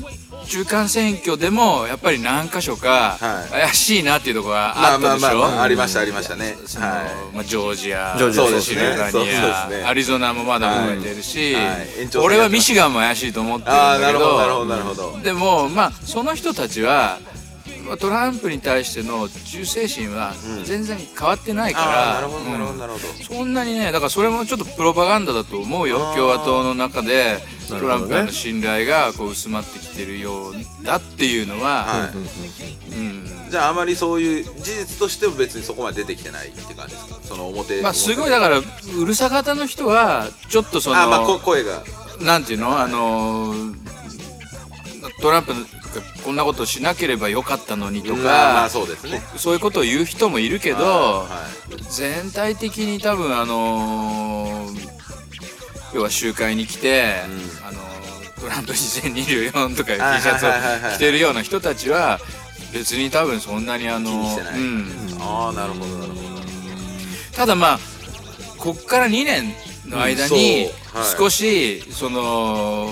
[0.47, 3.49] 中間選挙でもやっぱり何箇所かはい。
[3.49, 6.55] 怪しいなっていうところがまあまああったでしょ、まあまあありましたありましたね。
[6.65, 8.61] そのはまあ、ジョージアジョージア。
[8.61, 11.55] シルバニア、アリゾナもまだ含めてるし、
[12.23, 17.46] 俺はミシガンも怪しいと思ってるんああだけなるほどでもまあその人たちはまあ
[17.95, 20.33] トランプに対しての忠誠心は
[20.65, 27.37] 全然変わってないから、ああなるほどなるほうんどなるほど、そんなにねだからそれもちょっとプロパガンダだと思うよ共和党の中で
[27.69, 32.93] トランプへの信頼がこう薄まってきてるようだっていうのは、はい。
[32.93, 33.27] うん。
[33.49, 37.19] じゃああまりそういう事実としても別にそこまで出てきてないって感じですか？
[37.23, 38.63] その表まあすごいだからう
[39.05, 41.83] るさ型の人はちょっとそのあまあこ声が。
[42.21, 42.77] なんていうの？
[42.79, 43.53] あの
[45.21, 45.53] トランプ
[45.97, 49.21] がこんなことしなければよかったのにとか、まそうですね。
[49.37, 51.27] そういうことを言う人もいるけど、は
[51.89, 54.87] 全体的に多分あのー
[55.93, 57.15] 要は集会に来て、
[57.65, 60.49] あのートランプ2024とかいう T シはいャツを
[60.95, 62.19] 着てるような人たちは
[62.71, 64.11] 別に多分そんなにあの
[65.19, 66.27] ああなるほどなるほど。
[67.35, 67.79] ただまあ
[68.57, 69.53] こっから2年
[69.87, 70.67] の間に
[71.17, 72.89] 少しその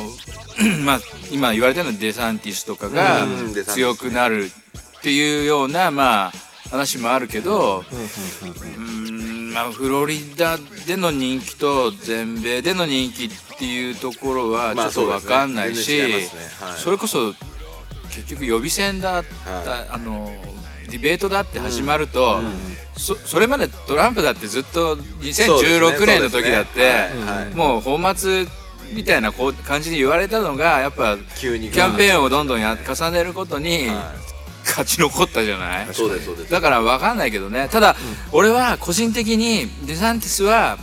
[0.85, 0.99] まあ
[1.31, 3.25] 今言われてるのはデサンティスとかが
[3.65, 6.31] 強くなるっていうようなまあ
[6.69, 9.15] 話もあるけどうーん
[9.55, 15.97] まあ、フロリダでの人気と全米での人気っていうところはちょっと分かんないし、
[16.59, 17.33] まあそれこそ
[18.09, 19.23] 結局予備選だっ
[19.63, 20.29] た、あの
[20.91, 22.41] ディベートだって始まると、
[22.97, 27.07] そそれまでトランプだってずっと2016年の時だって、
[27.55, 28.45] もう本末
[28.95, 31.69] みたいなこう感じに言われたのがやっぱ急に。
[31.69, 34.13] キャンペーンをどんどんや重ねることには
[34.63, 35.87] 勝ち残ったじゃない？
[35.93, 36.51] そうですそうです。
[36.51, 37.67] だから分かんないけどね。
[37.69, 37.95] ただ、
[38.31, 40.77] 俺は個人的にデサンティスは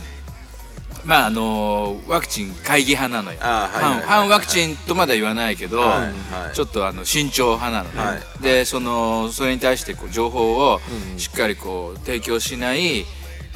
[1.03, 3.39] まああのワクチン会議派なのよ。
[3.41, 6.55] 反反ワクチンとまでは言わないけど、はいはい。
[6.55, 10.79] ちょっとあの慎重派なのね、はでそのそれに対してこう情報を
[11.17, 13.05] しっかりこう提供しない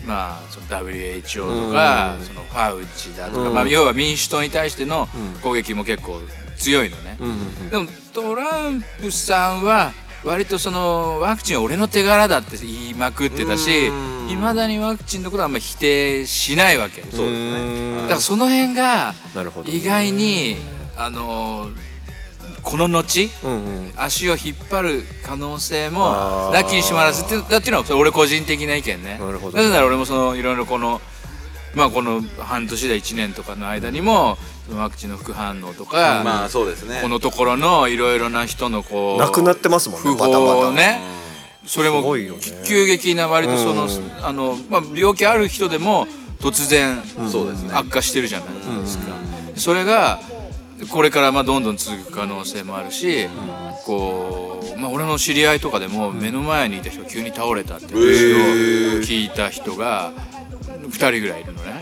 [0.08, 5.08] まあ、その WHO とか、そのファウチだとか、まあ、要は民主党に対しての
[5.44, 6.22] 攻撃も結構
[6.58, 7.18] 強いのね、
[7.70, 9.92] でもトランプさんは
[10.24, 13.88] 割とそのワクチンは俺の手柄だって言いまくってたし
[14.30, 17.02] いまだにワクチンのことはあんま否定しないわけ。
[17.02, 18.08] だそうですね。
[18.08, 19.14] からその辺が
[19.66, 20.58] 意外に
[20.98, 21.70] あの
[22.68, 23.56] この後うんう
[23.88, 23.94] ん。
[23.96, 29.18] 足を引っ張る可能性もなきにしもあらずってだっていうのは俺個人的な意見ね。
[29.20, 29.58] なるほど。
[29.58, 31.00] なぜなら俺もそのいろいろこの
[31.76, 37.00] まあこの半年で1年とかの間にもそのワクチンの副反応とか、まあそうですね。
[37.02, 41.00] このところのいろいろな人のこうなくなってますもんね不法ね
[41.66, 42.02] それも
[42.66, 43.88] 急激な割とその,、
[44.24, 46.08] あのまあ、病気ある人でも
[46.40, 47.02] 突然
[47.74, 49.04] 悪化してるじゃないですか、
[49.56, 50.20] それが
[50.92, 53.28] これからまあどんどん続く可能性もあるし、
[53.86, 60.12] こう、まあ、俺の知り合いとかでも目の前にいた人が急に倒れたっていう話を聞いた人が
[60.90, 61.82] 2人ぐらいいるのね、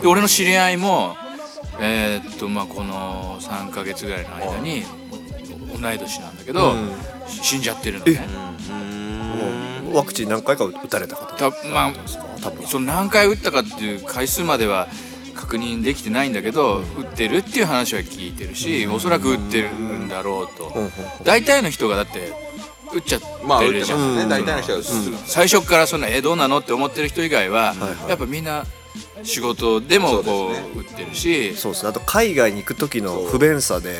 [0.00, 1.14] で俺の知り合いも
[1.80, 4.82] えーっとまあこの3ヶ月ぐらいの間に
[5.80, 6.74] 同い年なんだけど、
[7.26, 8.26] 死んじゃってるのね。
[9.92, 11.92] ワクチン何回か打たれた方たまあ
[12.40, 12.66] 多分。
[12.66, 14.88] その何回打ったかっていう回数までは
[15.34, 20.72] 確認できてないんだけど、打ってるっていう話は聞いてるし、おそらく打ってるんだろうと、
[21.24, 22.32] 大体の人がだって
[22.94, 23.20] 打っちゃっ
[23.60, 24.26] てるじゃん、ね。
[24.28, 24.82] 大体の人は。
[25.26, 26.58] 最初からそんなえどうなの？
[26.58, 27.74] って思ってる人以外は、
[28.08, 28.64] やっぱみんな
[29.22, 31.54] 仕事でもこそう打ってるし。
[31.54, 31.90] そうですね。
[31.90, 33.96] あと海外に行く時の不便さで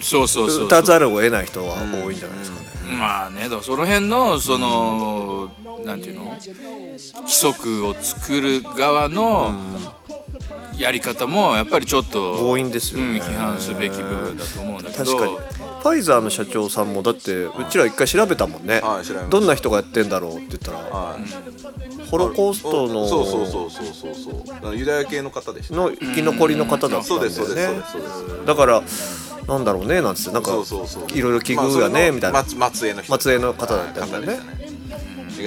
[0.00, 2.66] そうそうそう打たざるを得ない人は多いんじゃないですかね。
[2.98, 5.50] まあねその辺のその、
[5.84, 6.36] なんていうの？
[7.22, 9.54] 規則を作る側の
[10.78, 13.04] やり方もやっぱりちょっと強引ですよね。
[13.04, 15.04] うん、批判すべき部分だと思うんだけど。
[15.04, 15.36] 確かに
[15.82, 22.08] ファイザーの社長さんもだってうちら一回調べたもんね、はいどんな人がやってんだろうって言ったらはい。
[22.08, 24.14] ホロコーストのそうそうそうそうそう
[24.62, 24.76] そう。
[24.76, 25.74] ユダヤ系の方でした。
[25.74, 27.68] の生き残りの方だったんですそうですそうね
[28.46, 28.82] だから
[29.48, 31.04] なんだろうねなんつってなんかそうそうそう。
[31.10, 32.38] いろいろ奇遇やねみたいな。
[32.38, 32.94] 松松江
[33.38, 34.38] の方だったんだよね。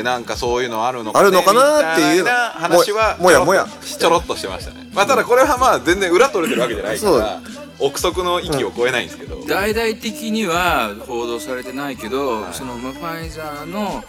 [0.04, 7.20] なんかそういうのあるのかあるのかなっていう話はもやもやちょろっとしてましたねまあただこれはまあ全然裏取れてるわけじゃないかそう。
[7.20, 7.40] ら
[7.78, 14.04] 憶測の域を超えないんですけど、大々的には報道されてないけど、そのまあファイザーの、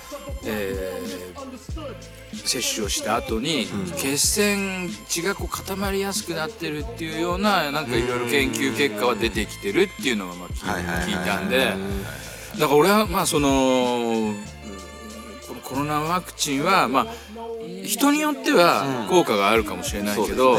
[0.44, 1.46] えー
[2.44, 10.78] 接種をした後に、血栓血がこう固まりやすくなってるっていうようななんかいろいろ研究結果は出てきてるっていうのがまあ聞は
[11.22, 11.74] いたんで。
[12.60, 14.32] だから俺はまあその
[15.64, 17.06] コロナワクチンはまあ
[17.84, 20.56] 人によっては効果があるかもしれないけど、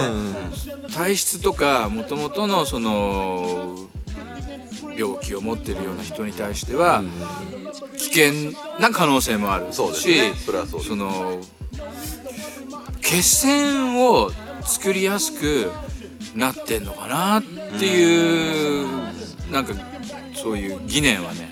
[0.94, 3.88] 体質とかもともとのその
[4.98, 7.04] 病気を持ってるような人に対しては
[7.98, 9.80] 危険な可能性もあるし
[10.84, 11.40] その
[13.02, 15.72] 血栓を作りやすく
[16.36, 17.44] なってんのかなっ
[17.80, 18.88] ていう
[19.52, 19.74] なんか
[20.36, 21.50] そういう疑念はね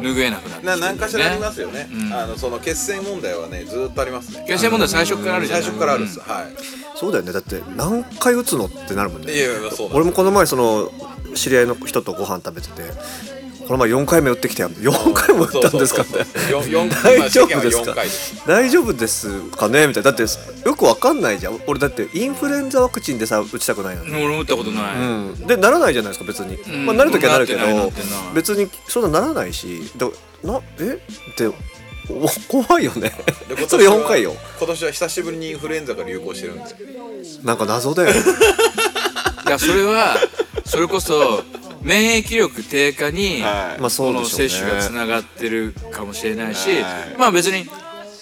[0.00, 2.12] 拭えなくなってなる何かしらありますよね、うん。
[2.12, 4.44] あのその血栓問題はねずーっとありますね。
[4.48, 5.62] 血栓問題最初からあるじゃない。
[5.62, 6.56] 最初からあるんです、はい。
[6.96, 7.32] そうだよね。
[7.32, 9.34] だって何回打つのってなるもんね。
[9.34, 10.90] いやいやそう俺もこの前その
[11.34, 12.82] 知り合いの人とご飯食べてて
[13.66, 16.04] この前4回目打ってきて4回も打ったんですか
[17.02, 17.94] 大丈夫ですか？
[18.46, 19.86] 大丈夫ですかね？
[19.86, 20.10] みたいな。
[20.12, 20.24] だって
[20.68, 21.58] よくわかんないじゃん。
[21.66, 24.10] 俺だってインフルエンザワクチンでさ打ちたくないのに。
[24.12, 25.00] 俺も打ったことない、う
[25.34, 27.60] ん、でならないじゃないですか別に、んまあ、なる時はなるけど
[28.34, 29.90] 別にそんなならないし。
[29.96, 30.08] だ
[30.42, 30.98] なえ？
[31.32, 31.52] ってお
[32.62, 33.12] 怖いよね。
[33.66, 34.34] それ年は4回よ。
[34.58, 36.64] 今年は久しぶりにインフルエンザが流行してるんで
[37.42, 38.10] なんか謎だよ
[39.46, 40.16] いやそれは
[40.66, 41.42] それこそ
[41.84, 43.80] 免疫力低下に、はい。
[43.80, 44.48] まあそこのうでしょうね。
[44.48, 46.82] 接種がつながってるかもしれないし、はい。
[47.18, 47.68] まあ別に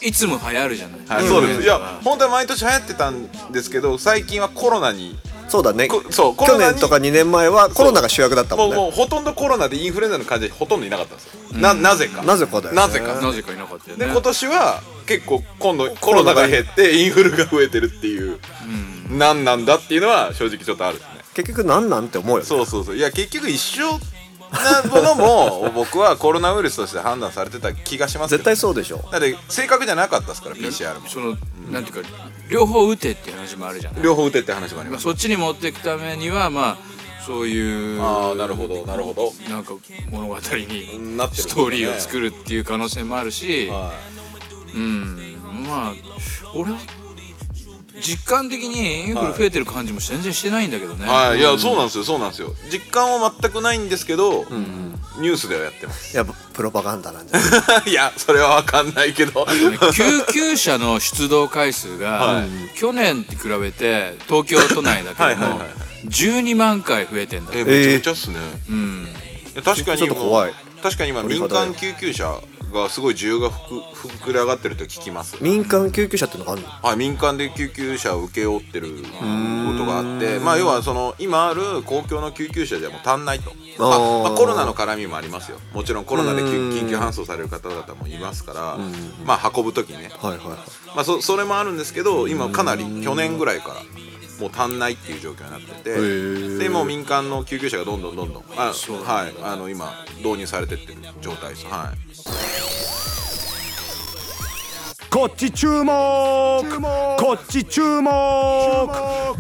[0.03, 1.62] いつも流行るじゃない、はい、そうです。
[1.62, 5.16] いや本当は毎年流行ってたんですけど最近はコロナに
[5.48, 5.87] そうだね。
[5.87, 8.77] こそうコ去ロナに年とか2年前はコロナが主役だったもんね。
[8.77, 12.22] もうもうほとんどコロナでインフルエンザの患者ほとんどいなかったんですよ、ななぜか。
[12.22, 12.81] なぜかだよね。
[12.81, 13.20] なぜか。
[13.20, 14.07] なぜかいなかったよね。
[14.07, 18.40] で今年は結構今度コロナが減ってインフルが増えてるっていう、
[19.11, 21.01] 何なんだっていうのは正直ちょっとある
[21.35, 22.45] 結局なんなんって思うよね。
[22.45, 22.97] そうそうそう。
[22.97, 23.99] いや結局一緒
[24.53, 28.38] なものも僕は コロナウイルスとして判断されてた気がしますけど。
[28.38, 29.05] 絶対そうでしょ。
[29.11, 31.09] だって正確じゃなかったですから PCR も。
[31.09, 31.37] その
[31.71, 32.09] なんていうか
[32.51, 36.77] 両方打てっていう話もあるじゃない、両方打てって話もありまあ、ますそっちに持っていくためにはまあ
[37.27, 39.33] そういうああなるほどなるほど。
[39.49, 39.73] なんか
[40.11, 43.92] 物語になってるストーリーを作るっていう可能性もあるし、は
[44.75, 45.37] うん。
[45.66, 45.92] まあ
[46.55, 46.79] 俺は
[48.03, 52.05] 実感的にインフル増えてる感じも全然してないんだけどね、い、はい、いやそうなんですよ。
[52.05, 52.53] そうなんですよ。
[52.71, 54.45] 実感は全くないんですけど、
[55.21, 56.15] ニュースではやってます。
[56.15, 57.91] いやプロパガンダなんじゃない？
[57.91, 59.47] いやそれは分かんないけど。
[59.95, 62.49] 救急車の出動回数が、はい。
[62.77, 65.61] 去年に比べて東京都内だけども
[66.07, 68.37] 12万回増えてんだえめちゃくちゃっすね、
[68.69, 69.09] うん。
[69.55, 72.40] いや確かにちょっと怖い確かに今民間救急車
[72.73, 73.68] がすごい需要がふ
[74.09, 75.37] く膨れ上がってると聞きます。
[75.42, 76.68] 民間救急車ってのがあるの？
[76.68, 78.99] はい、民間で救急車を請け負ってるこ
[79.79, 83.53] とがあってまあ要はその今ある公共の救急車じゃもう足んないと。
[83.79, 85.59] まあまあコロナの絡みもありますよ。
[85.73, 88.79] もちろんコロナで緊急搬送される方々もいますから
[89.25, 90.11] まあ運ぶ時ね。
[90.21, 90.57] はいはいはい。
[90.95, 93.75] まあそそれもあるんですけど今かなり去年ぐらいから
[94.42, 96.59] もう足んないっていう状況になっててー。
[96.59, 101.66] でもう民間の救急車がどんどんどんどんあはいあの今導入されてってる状態です。
[101.66, 101.98] はい。
[105.11, 105.92] こっち注目。
[107.18, 108.11] こっち注目。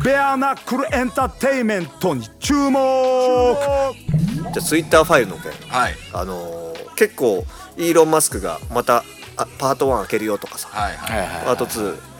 [0.04, 2.78] ベアナックルエンターテイメントに注目。
[2.78, 5.50] じゃあツイッターファイルの件。
[5.68, 5.94] はい。
[6.12, 7.44] あのー結構
[7.78, 9.02] イーロン・マスクがまた
[9.36, 10.68] あパート1開けるよとかさ。
[10.68, 11.18] はいはい。
[11.18, 12.11] はいはいパート2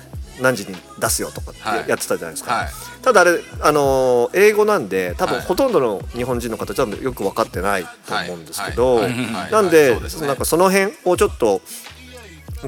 [0.43, 1.53] 何時に出すよとか
[1.87, 2.69] やってたじゃないですか、はい。
[3.03, 5.47] ただあれ、あのー英語なんで多分はい。
[5.47, 9.01] ほとんどの日本人の方ちょっとよく分かってないと思うんですけど、
[9.51, 10.27] なんで,、ね。
[10.27, 11.61] なんかその辺をちょっと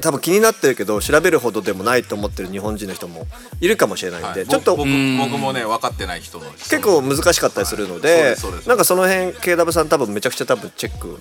[0.01, 3.25] 多分気になってるけど調べるほどでもないと思ってる日本人の人も
[3.61, 8.69] いるかもしれないんで、はいちょっと僕僕もね分かってない人の結構難しかったりするのはいで,、そうですそうです。
[8.69, 11.19] なんかその辺 KW さん多分めちゃくちゃ多分チェック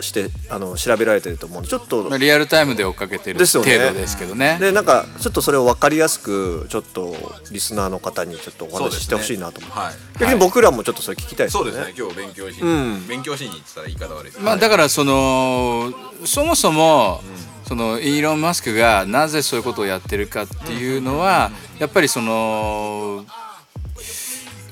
[0.00, 3.78] してあの調べられてると思うんでちょっとまあリアルタイムで追っかけてるですよね。
[3.78, 4.58] 程度ですけどね。
[4.60, 7.14] でなんかちょっとそれを分かりやすくちょっと
[7.50, 9.94] リスナーの方にちょっとお話ししてほしいなと思って、はい。
[10.20, 11.72] 逆に僕らもちょっとそれ聞きたいですよね。
[11.72, 11.94] そうですね。
[11.98, 14.40] 今日勉強しに、うん勉強しに行ってたら言い方悪いです。
[14.40, 15.92] まあだからその
[16.24, 17.20] そもそも
[17.64, 23.24] そのイーロン・マスクがなぜそういうことをやってるかっていうのはやっぱりその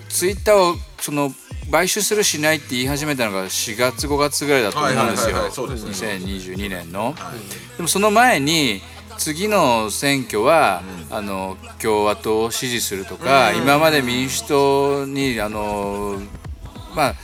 [0.08, 1.32] ツイッターをその
[1.70, 5.04] 買収するしないって言い始めたのが4月5月ぐらいだと思うんですよ。
[5.06, 6.18] はいはいはいはいそうですね。
[6.18, 7.14] 2022年の。
[7.76, 8.82] でもその前に
[9.18, 16.20] 次の選挙は、あの共和党を支持するとか、今まで民主党にあの
[16.94, 17.18] まあじ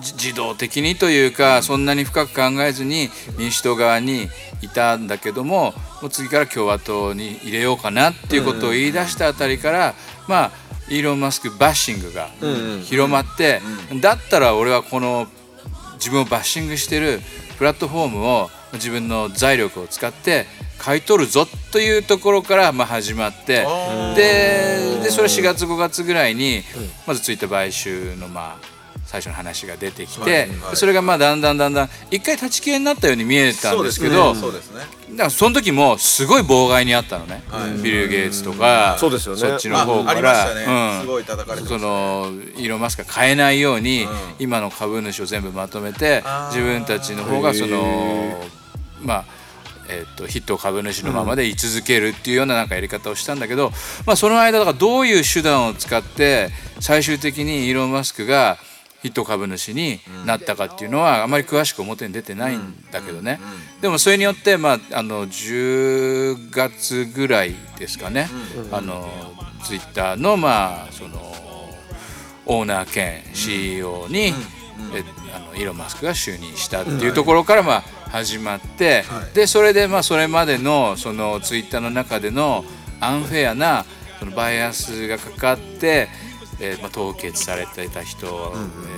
[0.00, 4.28] 自動的にというか、そんなに深く考えずに民主党側に
[4.62, 9.94] いたんだけどももう次から共和党に入れようかなっていうことを言い出したあたりから、
[10.28, 10.50] まあ
[10.88, 12.28] イーロン・マスクバッシングが
[12.84, 13.60] 広まって、
[14.00, 15.26] だったら俺はこの
[15.94, 17.20] 自分をバッシングしてる
[17.56, 20.46] プラットフォームを自分の財力を使って
[20.78, 23.64] 買い取るぞというところからまあ始まって
[24.16, 26.62] ででそれ4月5月ぐらいに
[27.06, 28.73] まずツイッター買収のまあ
[29.14, 34.80] 最初の話が出てきてそれがまあだんだんだんだん一回立ち消えになったように見えたんですけどそうですね。
[35.10, 37.44] だからその時もすごい妨害にあったのね、
[37.80, 39.40] ビル・ゲイツとかそうですよね。
[39.40, 40.48] そっちの方から、
[41.68, 44.08] そのイーロン・マスクが買えないように、
[44.40, 48.42] 今の株主を全部まとめて自分たちの方がその
[49.00, 49.24] まあ
[49.88, 53.70] えっと筆頭株主のままで居続けるっていうようななんかやり方をしたんだけど、
[54.06, 56.48] まあ、その間だからどういう手段を使って
[56.80, 58.58] 最終的にイーロン・マスクが
[59.04, 63.38] 筆頭株主になったかっていうのはあまり詳しく表に出てないんだけどね。
[63.82, 68.30] でもそれによってまああの10月ぐらいですかね。
[68.72, 69.06] あの
[69.62, 71.18] ツイッターのまあその
[72.46, 74.32] オーナー兼 CEO に、
[74.94, 82.64] えあのイーロン・マスクが就任したっていうところからまあ始まって、でそれでまあそれまでのそのツイッターの中での
[83.00, 83.84] アンフェアな
[84.18, 86.08] そのバイアスがかかって、
[86.60, 88.30] えーまあ、凍結されてた人、え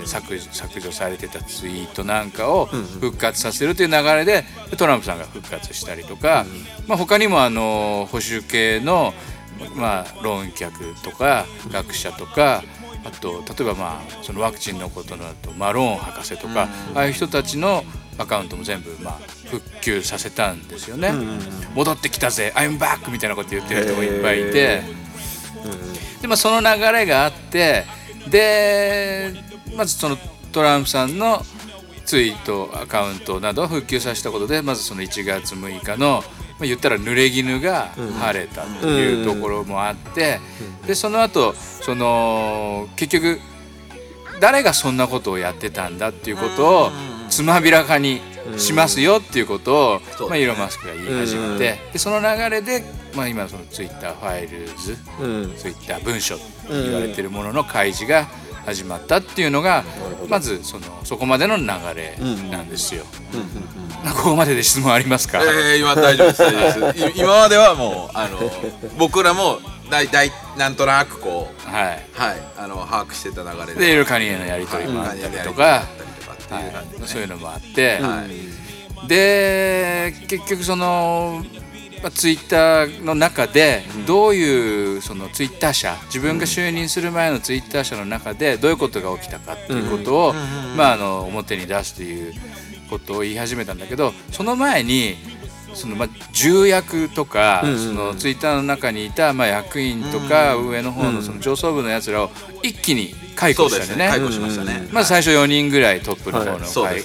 [0.03, 4.45] ー削除削除されてたツイートなんかを復活させるという流れで
[4.77, 6.45] トランプさんが復活したりとか、
[6.87, 9.13] まあ、他にもあの保守系の、
[9.75, 12.63] まあ、論客とか学者とか
[13.03, 17.83] あと例えばまあそのワクチンのことのだとマローン博士とか、ああいう人たちの
[18.17, 19.13] アカウントも全部まあ
[19.49, 21.13] 復旧させたんですよね。
[21.73, 25.06] 戻ってきたぜ I'm back みたいなこと言ってる人もいっぱいいて。
[26.21, 27.85] でまあその流れがあって
[28.29, 29.33] で
[29.75, 30.17] まずその
[30.51, 31.41] トランプさんの
[32.05, 36.23] ツイートアカウントなどを復旧させたことでまずその1月6日の、
[36.57, 37.89] まあ、言ったら濡れ衣が
[38.19, 40.39] 晴れたというところもあって
[40.87, 43.39] でその後その結局
[44.39, 46.91] 誰がそんなことをやってたんだっていうことを
[47.29, 48.21] つまびらかに
[48.57, 52.83] しますよっていうことを、まあ、イーロン・マスクが言い始めてでその流れで、
[53.17, 54.95] まあ、今そのツイッターファイルズ、
[55.59, 58.27] ツイッター文書と言われてるものの開示が
[58.63, 59.83] 始まったっていうのが
[60.29, 61.65] まずそのそこまでの流
[61.95, 62.15] れ
[62.51, 63.05] なんですよ。
[64.17, 66.43] ここまでで質問ありますか、えー、今大丈夫です。
[66.43, 67.07] 大丈夫です。
[67.07, 68.39] い 今まではもうあの
[68.99, 69.59] 僕らも
[69.89, 72.05] 大体なんとなくこうはい。
[72.13, 73.85] はいあの把握してた流れで。
[73.85, 75.81] いろいろカニエのやり取りもあったりとか、は
[76.59, 77.07] い。
[77.07, 78.57] そういうのもあって、はい
[79.05, 81.43] で結局その、
[82.01, 90.33] まあ、ツイッターの中でどういうそのツイッター社自分が就任する前のツイッター社の中でどういうことが起きたかっていうことを、
[90.75, 92.33] まあ、あの表に出すという
[92.89, 95.15] ことを言い始めたんだけどその前に
[95.73, 102.31] そのまあ重役とか、そのツイッターの中にいたまあ役員とか、上の方のその上層部のやつらを
[102.63, 104.09] 一気に解雇したんでね。
[104.09, 104.89] 解雇しましたね。
[104.91, 106.57] まず最初4人ぐらいトップの方の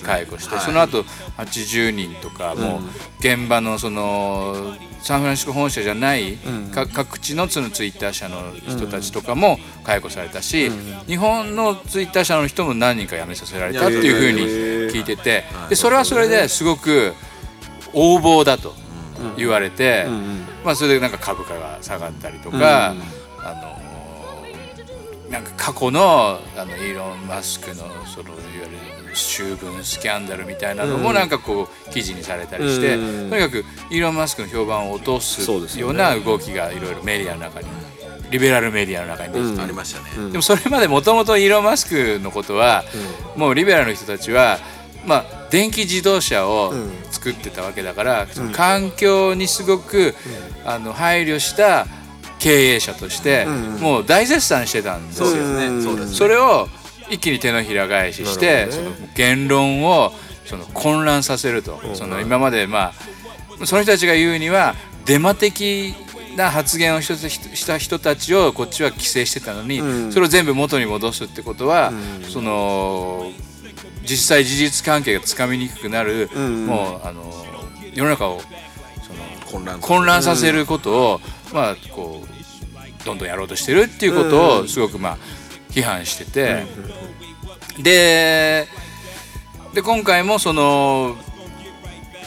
[0.03, 0.65] 解雇して、はい。
[0.65, 1.05] その後
[1.37, 2.81] 80人とかもう
[3.21, 6.39] 現場のそのサンフランシスコ本社じゃない、
[6.73, 10.71] か各地のそのツイッター社の人たちとかも解雇されたし、
[11.07, 17.13] 日本のツイッター社の人も何人か辞めさせられたっていうふうに聞いててでそれはそれですごく
[17.93, 18.75] 横暴だと
[19.37, 20.07] 言われて、
[20.65, 23.82] まあ、それでなんか株価が下がったりとか、あの
[25.33, 27.75] なんか過去のあのイーロン・マスクの
[28.05, 28.37] そのいわ
[29.01, 33.31] ゆる醜聞スキャンダルみたいなのもなんかこう記事にされたりして、うん。
[33.31, 37.69] とにかくイーロン・マスクの評判を落とすような動きがいろいろメディアの中に
[38.31, 42.85] リベラルメディアの中にできてありましたね、でもそれまでもともとイーロン・マスクのことは、
[43.37, 44.59] もうリベラルの人たちは、
[45.07, 46.73] まあ、電気自動車を
[47.11, 50.15] 作ってたわけだから、その環境にすごく、
[50.65, 51.87] あの配慮した
[52.43, 53.47] 経営者として、
[53.81, 55.27] もう大絶賛してたんですよ。
[55.27, 55.83] そうですね。
[55.83, 56.17] そうですね。
[56.17, 56.69] それを
[57.09, 60.13] 一気に手のひら返しして、その言論を
[60.45, 62.93] その混乱させると、その今までま
[63.61, 64.75] あその人たちが言うには
[65.05, 65.95] デマ的
[66.37, 69.81] な発言を一つした人たちをこっちは規制してたのに、
[70.13, 71.93] それを全部元に戻すってことは、
[72.29, 73.31] その
[74.05, 77.33] 実際事実関係がつかみにくくなる、もうあの
[77.95, 78.41] 世の中を
[79.07, 79.21] その
[79.53, 81.21] 混乱混乱させることを、
[81.53, 82.32] まあこう
[83.05, 85.19] どんどんやろうとしてるっていうことをすごくまあ
[85.71, 86.65] 批判してて、
[87.83, 88.67] で
[89.75, 91.17] で今回もその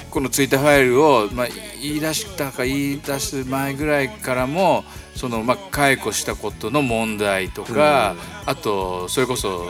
[0.10, 1.48] このツイッターファイルを、まあ、
[1.82, 8.16] 言い出したか言い出す前ぐらいからもその、まあ、解雇したことの問題とか、
[8.46, 9.68] あとそれこそ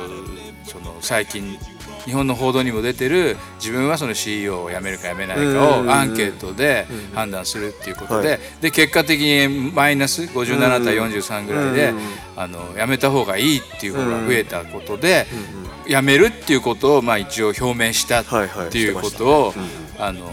[0.64, 1.58] その最近
[2.06, 11.93] 日本の報道にも出てる自分はその CEO を辞めるか辞めないかをアンケートで判断するっていうことで,、はいで結果的にマイナス57対43ぐらいで、
[12.36, 15.26] あの辞めた方がいいっていう方が増えたことで、
[15.88, 19.53] 辞めるっていうことをまあ一応表明したっていうことを、
[19.99, 20.30] あの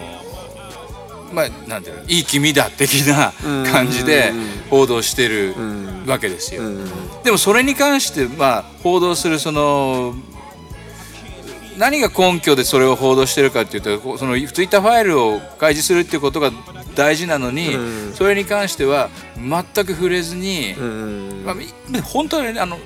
[1.33, 3.33] まあなんていうのいい気味だ的な
[3.71, 4.33] 感じで
[4.71, 5.55] 報道してる
[6.07, 6.63] わけですよ。
[7.25, 10.15] でもそれに関してまあ報道するその
[11.79, 16.51] 何が根拠でそれを報道してるかっていうとそのツイッターファイルを開示するっていうことが
[16.95, 17.71] 大事なのに、
[18.15, 20.75] それに関しては全く触れずに、
[21.45, 22.79] まあ、い本当はねあの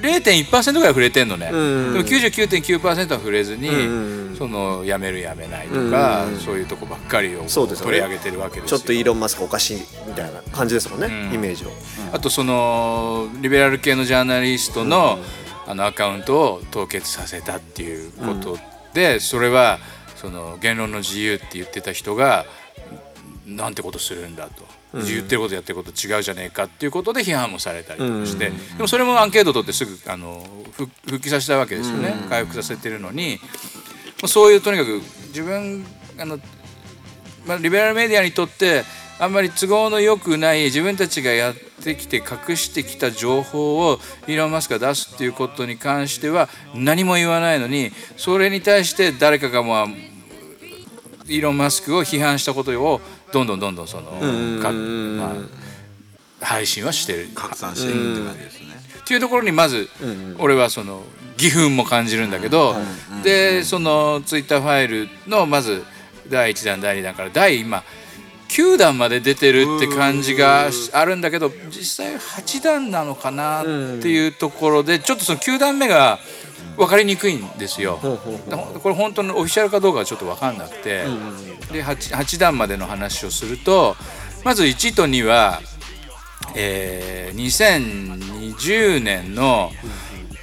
[0.00, 1.92] 0.1%ぐらい触れてんのね、うん。
[1.92, 4.36] でも99.9%は触れずに、うん。
[4.36, 6.38] そのやめるやめないとか、うん。
[6.38, 7.92] そういうとこばっかりをそうですよね。
[7.92, 8.78] 取り上げてるわけですよ。
[8.78, 11.34] ちょっとイーロン・マスクおかしいみたいな感じですもんね、うん。
[11.34, 11.68] イメージを。
[12.12, 15.18] あとそのリベラル系のジャーナリストの,、
[15.66, 18.58] あのアカウントを凍結させたっていうこと
[18.94, 19.78] で、それは
[20.16, 22.44] その言論の自由って言ってた人が
[23.46, 24.66] なんてことするんだと。
[24.94, 33.38] 言ってることやってること違うじゃねえかっていうことで批判もされたりとかして、でもそれもアンケート取ってすぐあの復復帰させたわけですよね、回復させてるのに。
[34.26, 35.86] そういうとにかく自分
[36.18, 36.38] あの
[37.46, 38.84] まあ、リベラルメディアにとって
[39.22, 49.86] あんまり都合の良くない自分たちがやってきて隠してきた情報をイーロン・マスクが出すっていうことに関しては何も言わないのにそれに対して誰かがまあ
[51.28, 53.00] イーロン・マスクを批判したことを
[53.32, 54.10] どんどんどんどんその
[54.60, 55.36] かま
[56.40, 57.28] あ、配信はしてる。
[57.32, 58.66] 拡散してるって感じですね。
[59.02, 59.88] っていうところにまず
[60.40, 61.00] 俺はその
[61.38, 62.74] 義憤も感じるんだけど
[63.22, 65.84] でそのツイッターファイルのまず
[66.28, 67.84] 第1弾第2弾から第今
[68.52, 76.18] 9段まで出てるって感じがあるんだけど実際8段なのかなっていうところでちょっとその9段目が
[76.76, 77.98] 分かりにくいんですよ。
[78.82, 81.04] これ本当のオフィシャルかどうかはちょっと分かんなくて。
[81.72, 83.96] で 8, 8段までの話をすると
[84.44, 85.62] まず1と2は、
[86.54, 88.18] えー、
[88.54, 89.70] 2020年の、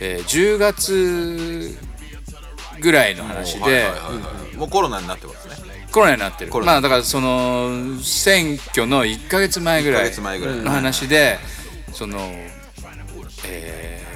[0.01, 1.77] えー、10月
[2.81, 3.85] ぐらいの話で。
[4.59, 5.48] もうコロナになってますね
[5.91, 6.51] コロナになってる。
[6.53, 10.05] まあだからその選挙の1か月前ぐら1ヶ
[10.55, 10.63] い。
[10.63, 11.39] の話で
[11.93, 12.19] その
[13.45, 14.09] えー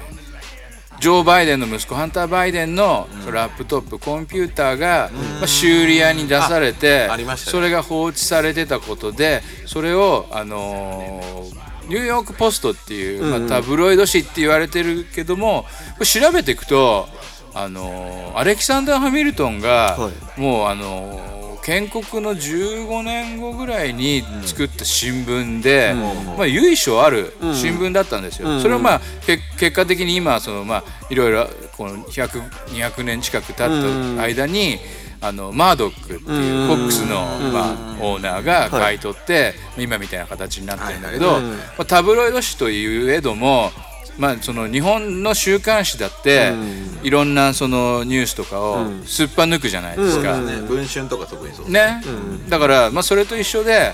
[1.00, 5.10] ジョー・バイデンの息子ハンター・バイデンのラップトップコンピューターが、
[5.40, 7.10] まあ、修理屋に出されて
[7.52, 15.66] それが放置されてたことでそれをあのーニューヨーク・ポストっていう、まあ、タブロイド紙って言われてるけども
[16.02, 17.10] 調べていくと
[17.54, 21.33] あのーアレキサンダー・ハミルトンが、はもうあのー
[21.64, 25.94] 建国の15年後ぐらいに作った新聞で、
[26.38, 28.60] まあ、由緒ある新聞だったんですよ。
[28.60, 31.48] それをまあけ結果的に今そのまあいろいろ
[31.78, 34.78] この100200年近く経った間に、
[35.22, 37.16] あのマードックっていうフォックスの、
[37.54, 43.72] まあ、オーナーが買い取って、今みたいな形になってるんだけど、まあ、タブロイド紙といえども
[44.18, 46.54] まあ、その日本の週刊誌だって、
[47.02, 50.40] いろんなそのニュースとかをすっぱ抜くじゃないですか。
[50.40, 50.62] ね。
[50.68, 52.02] 文春とか特にそうね、
[52.50, 53.94] だから、まあ、それと一緒で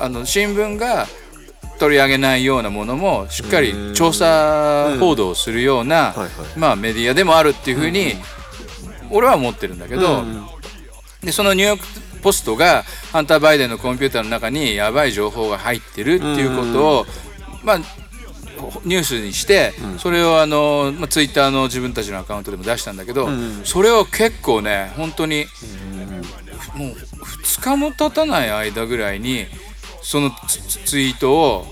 [0.00, 1.06] あの新聞が
[1.78, 6.14] 取り上げないようなものもしっかり調査報道をするような、
[6.56, 8.14] まあ、メディアでもあるっていうふうに
[9.10, 10.24] 俺は思ってるんだけど、
[11.22, 11.86] でそのニューヨーク・
[12.22, 17.06] ポストがハンター・バイデンのコンピューターの中にやばい情報が入ってるっていうことを、
[17.62, 17.78] まあ
[18.84, 23.28] ニュースにして、それをあの、まあ、ツイッターの自分たちのアカウントでも出したんだけど、
[23.64, 25.46] それを結構ね本当に、
[26.74, 26.88] もう
[27.44, 29.46] 2日も経たない間ぐらいに
[30.02, 31.66] そのツツイートを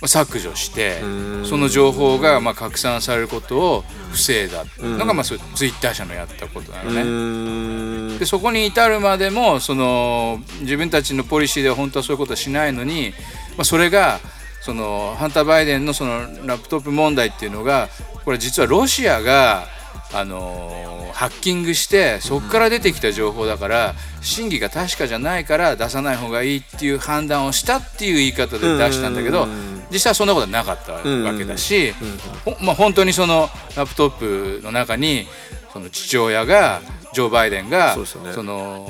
[0.00, 1.00] まあ削除して
[1.44, 4.64] その情報がまあ拡散されることを防いだ。
[4.80, 8.18] のがまあそうツイッター社のやったことなのね。
[8.18, 13.12] でそこに至るまでもその自分たちのポリシーでは本当はそういうことはしないのに、
[13.56, 14.20] まあ、それが
[14.60, 17.88] そのハンター・バイデンのそのラップトップ問題っていうのが
[18.24, 19.64] これ実はロシアが
[20.12, 29.46] あのハッキングしてそこから出てきた情報だから真偽が確かじゃないから出さない方がいいっていう判断をしたっていう言い方で出したんだけど
[29.90, 31.02] 実際はそんなことはなかったわ
[31.36, 31.92] けだし、
[32.44, 35.26] ほまあ、本当にそのラップトップの中に
[35.72, 36.80] その父親が
[37.12, 37.96] ジョー・バイデンが
[38.34, 38.88] その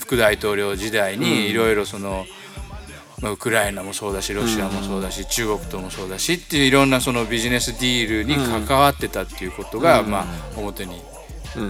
[0.00, 2.24] 副大統領時代にいろいろその、まあ、
[3.30, 10.24] ウクライナもそうだしロシアもそうだし、中国ともそうだしっていういろんなそのビジネスディールに関わってたっていうことが、まあ、
[10.56, 11.02] 表に、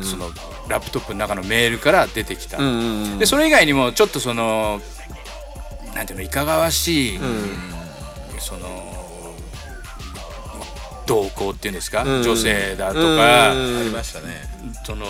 [0.02, 0.30] その
[0.68, 2.58] ラップトップの中のメールから出てきた。
[3.18, 4.80] でそれ以外にもちょっとその
[5.94, 7.20] なんていうのいかがわしい、
[8.38, 8.92] その
[11.06, 13.50] 動向っていうんですか、女性だとか。
[13.50, 14.42] ありましたね。
[14.84, 15.06] その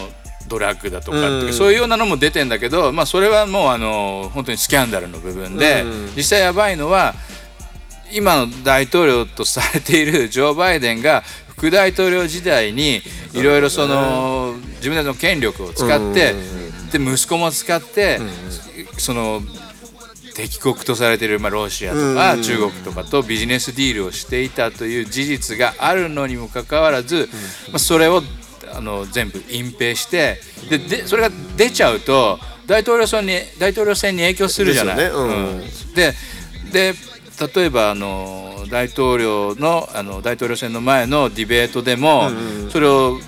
[0.48, 5.84] ドラッグだとかそういうようなのも出てんだけど、まあ、それはもうあの本当にスキャンダルの部分で、
[6.16, 7.14] 実際やばいのは
[8.12, 16.34] 今の大統領とされている ジョー・バイデンが副大統領時代にいろいろその自分たちの権力を使って
[16.92, 18.20] で息子も使って
[18.98, 19.42] その
[20.34, 27.28] 敵国とされている、まあ、ロシアとか中国とかとビジネスディールをしていたという事実があるのにもかかわらず、
[27.70, 28.22] まあ、それを
[28.74, 34.96] あの全部隠蔽してででそれが出ちゃうと大統領選に大統領選に影響するじゃない。
[34.96, 35.10] でね。
[35.10, 35.28] うん。
[35.28, 35.60] うん。
[35.94, 36.12] で
[36.72, 36.94] で
[37.56, 42.30] 例えばあの大統領のあの大統領選の前のディベートでも、
[42.70, 43.18] それを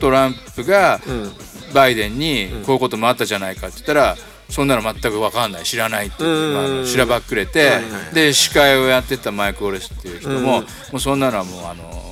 [0.00, 1.00] トランプが
[1.74, 4.16] バイデンにこういうこともあったじゃないかって言ったら、
[4.48, 7.80] そんなの全く分かんない知らないってまあしらばっくれて、
[8.12, 10.64] で司会をやってたマイク・オレスっていう人も、も
[10.94, 12.05] うそんなのはもうあの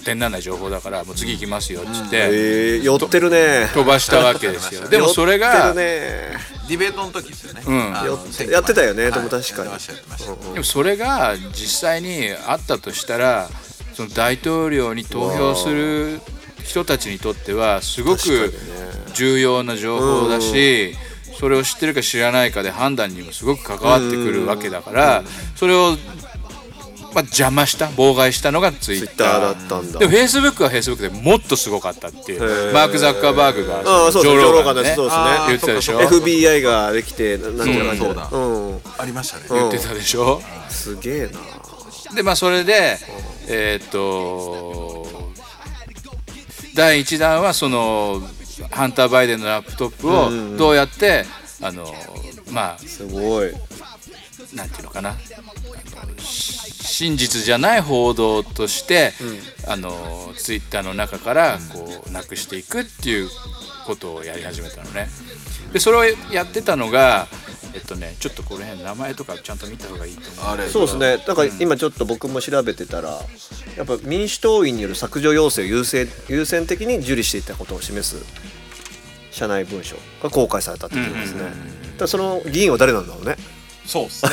[0.00, 3.68] 当てにならない情報だからもう次行きますよっつって、えー、寄ってるね。
[3.72, 4.86] 飛ばしたわけですよ。
[4.90, 7.62] でもそれが、ディベートの時ですよね、
[8.50, 10.54] やってたよねでもはい確かに。
[10.54, 13.50] でもそれが実際にあったとしたら
[13.94, 16.20] その大統領に投票する
[16.62, 18.54] 人たちにとってはすごく
[19.14, 20.94] 重要な情報だし、
[21.38, 25.24] それを知ってるか知らないかで判断にもすごく関わってくるわけだから、
[25.56, 25.96] それを、
[27.12, 29.40] まあ、邪魔した妨害したのがツイッター。
[29.40, 29.98] だーったんだ。
[29.98, 32.42] でもフェイスブックはフェイスブックでもっとすごかったっていう。
[32.70, 32.72] ー。
[32.72, 34.96] マーク・ザッカーバーグがああそうそう上上郎官郎官でね。
[35.48, 37.66] 言ってたでしょ？FBI ができてななん。
[37.66, 38.28] ていう感じそうだ。
[38.30, 38.38] う
[38.72, 38.80] ん。
[38.98, 41.30] ありましたね、言ってたでしょ、すげえ
[42.08, 42.14] な。
[42.14, 42.98] でまあそれで
[43.48, 45.06] えーっと
[46.74, 48.22] 第1弾はその
[48.70, 51.24] ハンター・バイデンのラップトップをどうやって、
[51.62, 51.92] あの
[52.50, 53.52] まあすごい。
[54.54, 55.14] なんていうのかな
[57.00, 59.14] 真実じゃない報道として、
[59.66, 63.30] あのツイッターの中からこうなくしていくっていう
[63.86, 65.08] ことをやり始めたのね。
[65.72, 67.26] でそれをやってたのが
[67.72, 70.52] えっとねちょっとこの辺名前とかちゃんと見た方がいいと思う。
[70.52, 70.68] あれ。
[70.68, 71.16] そうですね。
[71.26, 73.18] だから今ちょっと僕も調べてたら
[73.78, 78.22] やっぱ民主党員による削除要請を優先優先的に受理していたことを示す
[79.30, 81.52] 社内文書が公開されたってことですね、だか
[82.00, 83.36] らその議員は誰なんだろうね
[83.90, 84.30] そうですね。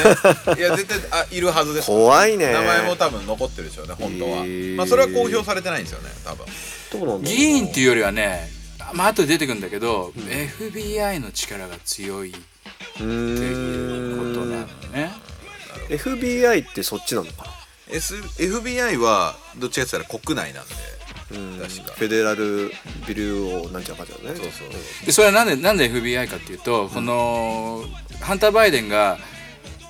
[0.58, 2.54] いや絶対あいるはずです怖いね。
[2.54, 6.46] 名前も多分残ってるでしょうね本当は、へーまあそれは公表されてないんですよね多分。
[6.92, 7.14] どうなんだ。
[7.14, 8.50] ろう議員っていうよりはね
[8.94, 15.12] まあ後で出てくるんだけど、FBI の力が強いってういうことなのね。
[15.90, 17.52] FBI ってそっちなのかな
[17.92, 20.74] ？S FBI はどっちかって言ったら国内なんで
[21.32, 21.60] うん。
[21.60, 21.94] 確か。
[21.96, 22.72] フェデラル
[23.08, 24.38] ビルをなんちゃらかんちゃらね。
[24.38, 24.70] そうそう
[25.06, 27.84] でそれはなんでなんで FBI かっていうと、この
[28.22, 29.18] ハンター・バイデンが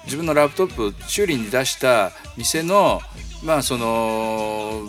[0.07, 3.01] 自分のラップトップを修理に出した店の
[3.43, 4.87] まあその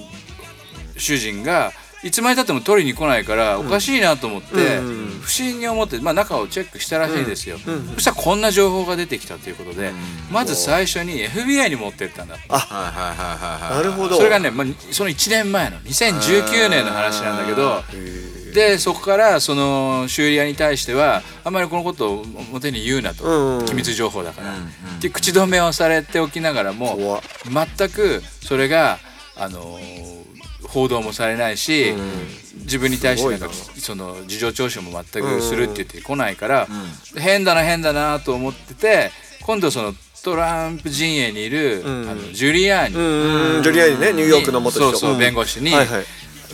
[0.97, 1.73] 主人が
[2.05, 4.79] いつまでたっても取りに来ないからおかしいなと思って、
[5.21, 7.59] 不審に思って、まあ、中をチェックしたらしいですよ、
[7.95, 9.91] そしたらこんな情報が出てきたということで、
[10.31, 12.45] まず最初に FBI に持ってったんだって。
[12.49, 13.77] はいはいはいはいはい。
[13.79, 14.17] なるほど。
[14.17, 17.83] それがね、まあ、その1年前の2019年の話なんだけど
[18.59, 28.99] でそこからその修理屋に対してはあんまりこのことを表に言うなと、うんうん機密情報だから、っていう口止めをされておきながらも全くそれが、
[29.37, 30.19] あのー
[30.69, 31.95] 報道もされないし、
[32.57, 36.69] 自分に対してなんかその事情聴取も全くするって言ってこないから、
[37.17, 39.11] 変だな変だなと思ってて
[39.47, 42.11] 今度そのトランプ陣営にいる、ん。
[42.11, 45.19] あのジュリアーニ、うんジュリアーニねニューヨークの元そうそううん。
[45.19, 46.05] 弁護士に、はいはい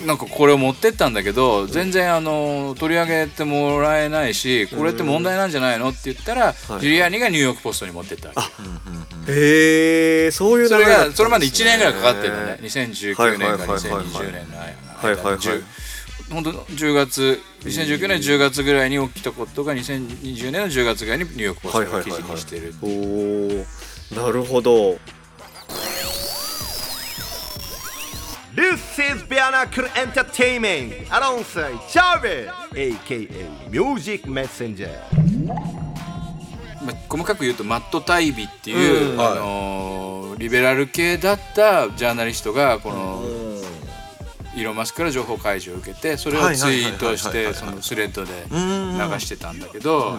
[0.07, 9.33] なんかこれを持ってったんだけど全然あの取り上げてもらえないしこれって問題なんじゃないのって言ったら、ジュリアーニがニューヨーク・ポストに持ってったわけ。
[9.33, 12.59] へえそういうそれがそれまで1年ぐらいかかってるのね。
[12.63, 14.05] 2019年からはいはいはいはい。
[14.05, 14.65] 2020年のは
[15.11, 15.39] いはいはい。
[15.39, 15.63] 間
[16.31, 24.99] 本当10月2019年10月ぐらいに起きたことが2020年の10月ぐらいにニューヨーク・ポストが記事にしてるおおなるほど
[28.55, 30.93] This is Bianacle Entertainment.
[31.11, 33.29] Alongside Chave aka
[33.71, 34.91] Music Messenger.
[36.85, 39.21] まあ、細かく言うとマット・タイビっていう、うん。
[39.21, 43.23] あのーリベラル系だったジャーナリストがこの
[44.57, 50.19] イーロン・マスクから情報開示を受けてそれをツイートしはいはいはいはいはいてそのスレッドで流してたんだけど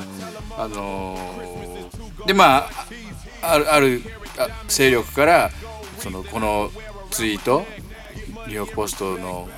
[0.57, 2.69] あのーでまあ
[3.41, 4.01] あるある
[4.39, 5.51] あ勢力から
[5.99, 6.71] そのこの
[7.11, 7.65] ツイート
[8.47, 9.49] ニューヨーク・ポストの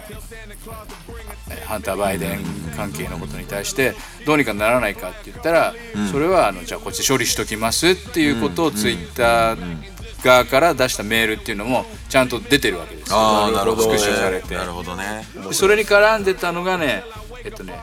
[1.50, 2.40] えハンター・バイデン
[2.76, 3.94] 関係のことに対して
[4.26, 5.74] どうにかならないかって言ったら、
[6.12, 13.12] それはあのじゃあこっち処理しときますっていうことをツイッター側から出したメールっていうのもちゃんと出てるわけです。
[13.12, 13.84] よああなるほど。
[13.84, 14.56] スクショされて。
[14.56, 15.26] なるほどね。
[15.36, 17.04] でそれに絡んでたのがね
[17.44, 17.80] えっとね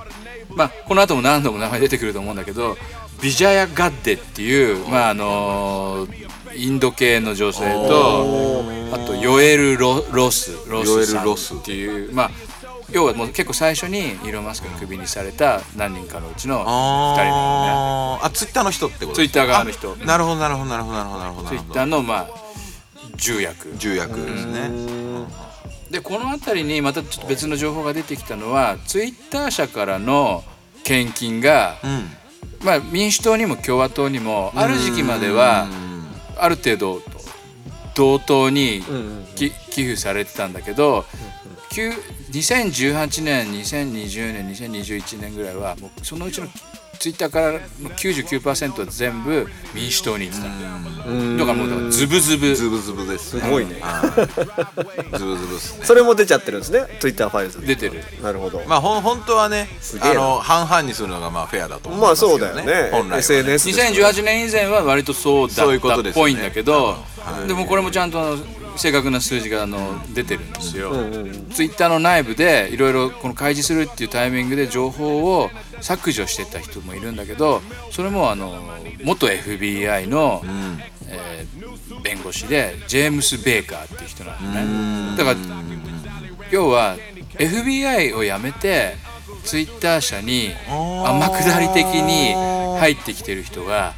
[0.51, 2.77] まあこの後も何度も名前出てくると思うんだけど
[3.23, 6.07] ビジャヤ・ガッデっていうまああの
[6.57, 12.31] インド系の女性とあとヨエルロ・ロスロスさんっていうまあ
[12.91, 18.21] 要はもう結構最初にイーロン・マスクがクビにされた何人かのうちの2人なのね。
[18.23, 19.97] あツイッターの人ってことツイッター側の人。
[20.01, 22.29] あなるほどなるほどなるほどなるほどなるほどツイッターのまあ
[23.17, 23.75] 重役。
[23.77, 24.71] 重役ですね。
[25.91, 30.45] でこの辺りにまたちょっと別の情報が出てきたのはツイッター社からの
[30.85, 32.11] 献金が、うん
[32.65, 35.67] まあ、民主党にも共和党にもある時期までは
[36.37, 37.03] ある程度
[37.95, 38.83] 同等に
[39.37, 41.05] き寄付されてたんだけど
[41.71, 41.93] きゅう
[42.33, 46.49] 2018年2020年2021年ぐらいはもうそのうちの
[47.05, 50.49] ツイッターからの99%は全部民主党に行ってた。
[50.49, 52.57] だからもうズブズブ。
[52.57, 53.79] ズブズブですすごいね。
[53.83, 54.07] は
[55.13, 55.85] いズブズブですね。
[55.85, 56.87] それも出ちゃってるんですね。
[57.01, 58.03] Twitter ファイルズ出てる。
[58.23, 58.63] なるほど。
[58.67, 59.69] まあほん本当はね
[60.01, 62.89] あの半々にするのがまあフェアだと思いまあそうだよね。
[62.91, 63.19] 本来はね。
[63.19, 66.33] SNS ですから2018年以前は割とそうだそういうったっことですよね。
[66.33, 67.49] ぽいんだけどはい。
[67.49, 68.39] でもこれもちゃんと
[68.77, 70.93] 正確な数字があの出てるんですよ。
[71.53, 75.51] ツイッターの内部でいろいろこの開示するっていうタイミングで情報を
[75.81, 78.63] 削除してた人もいるんだけどそれもあの
[79.05, 80.43] 元 FBI の、
[81.09, 85.17] えー弁護士でジェームス・ベーカーっていう人なのね。
[85.17, 85.37] だから
[86.51, 86.97] 要は
[87.39, 88.97] FBI を辞めて
[89.45, 92.35] ツイッター社に天下り的に
[92.79, 93.95] 入ってきてる人が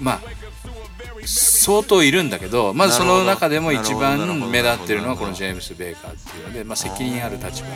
[0.00, 0.20] まあ
[1.26, 4.18] 相当いるんだけどまずその中でも一番
[4.50, 7.68] 目立ってるのはこのジェームス・ベーカーっていうので、まあ、責任ある立場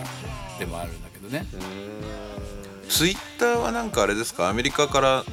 [0.58, 1.46] でもあるんだけどね。
[2.88, 4.48] ツイッターはなんかあれですか？
[4.48, 5.24] アメリカから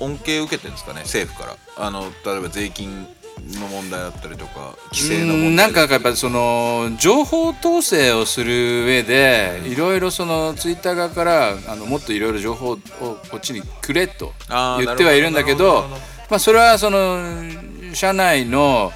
[0.00, 1.00] 恩恵を受けてるんですかね？
[1.00, 1.56] 政府から。
[1.76, 3.06] あの例えば税金
[3.60, 12.76] の問題だったりとか規制のうん問題なんかやっぱりその情報統制をする上でいろいろそのツイッター側からあのもっといろいろ情報を
[13.30, 14.32] こっちにくれと
[14.78, 15.86] 言ってはいるんだけど
[16.32, 17.20] まあそれはその
[17.92, 18.90] 社内の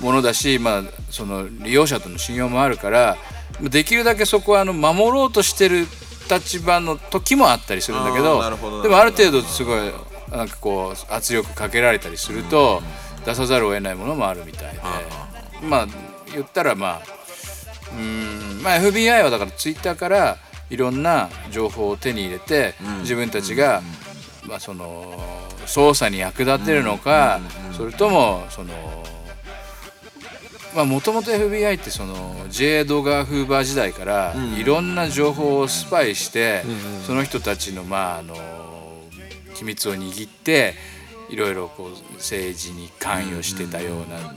[0.00, 3.16] ものだし、まあその利用者との信用もあるから
[3.60, 5.86] できるだけそこはあの守ろうとしてる
[6.28, 9.92] 立場の時もあったりするんだけあどでもある程度すごい
[10.32, 12.82] なんかこう圧力かけられたりすると
[13.24, 14.80] 出さざるを得ないものもあるみたいで。
[15.62, 15.86] まあ
[16.32, 17.02] 言ったらまあ
[17.92, 20.38] うーんまあ FBI はだからツイッターから
[20.70, 23.80] いろんな情報を手に入れて自分たちが
[24.50, 25.16] まあその
[25.66, 27.40] 捜査に役立てるのか
[27.76, 28.74] それともその
[30.74, 32.80] まあもともと FBI ってその J.
[32.80, 36.64] エドガー・フーバー時代からいろんな情報をスパイして
[37.06, 38.36] その人たちのまああの
[39.54, 40.74] 機密を握って
[41.28, 44.34] いろいろこう政治に関与してたような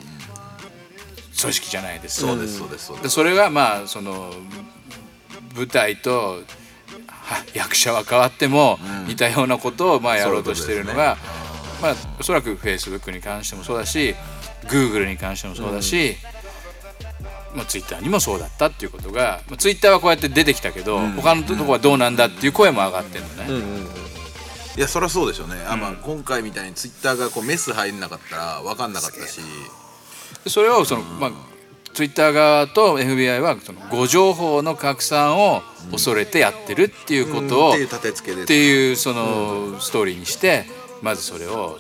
[1.42, 2.28] 組織じゃないですか。
[2.28, 4.32] そうですそうですそれがまあその
[5.56, 6.63] 舞台とは
[7.54, 11.18] 役者は変わっても似たようなことをまあやろうとしてるのが、
[11.82, 14.16] まあおそらくフェイスブックに関してもそうだし
[14.70, 16.16] グーグルに関してもそうだし、
[17.56, 23.30] まあ、ツイッターにもそうだったっていうことが、まあ、ツイッターはこうやって出てきたけど、他のとこはどうなんだっていう声も上がってるの
[23.60, 24.04] ね。
[24.76, 29.40] いやそりゃそうでしょうね、あまあ今回みたいにツイッターがこうメス入んなかったら分かんなかったし。
[30.44, 31.32] でそれをその、まあ、
[31.94, 40.66] ツイッター側と FBI はその誤情報の拡散を恐れてやってるっていうことを、っていう立て付けでっていうそのストーリーにして
[41.02, 41.78] まずそれを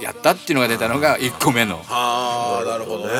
[0.00, 1.80] やったっていうのが出たのが1個目の。
[1.88, 3.12] ああなるほどね。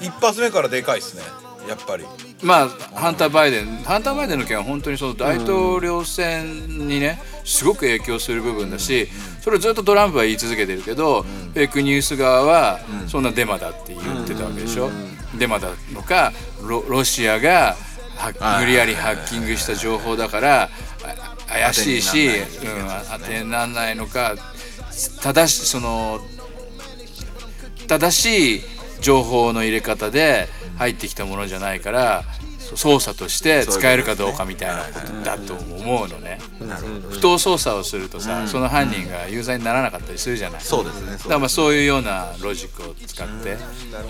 [0.00, 1.22] 一発目からでかいっすね
[1.68, 2.04] やっぱり。
[2.42, 9.08] まあハンター・バイデンハンター・バイデンの件は本当にその大統領選にねすごく影響する部分だし
[9.40, 14.90] それをずっとトランプは言い続けてるけどフェイクニュース側はそんなデマだって言ってたわけでしょ。
[15.38, 17.76] デマだのかロロシアが
[18.16, 20.70] は無理やりハッキングした情報だから
[21.02, 22.30] あ怪しいし
[23.18, 24.36] 当てにならないのか
[25.22, 26.20] 正しその
[27.88, 28.62] 正しい
[29.04, 30.48] 情報の入れ方で
[30.78, 32.24] 入ってきたものじゃないから
[32.58, 36.40] 操作として使えるかどうかみたいなことだと思うのね。
[37.10, 40.60] 不当操作をするとさ、その犯人が有罪にならなかったりするじゃない。
[40.62, 43.58] そうですねだからまあそういうようなロジックを使って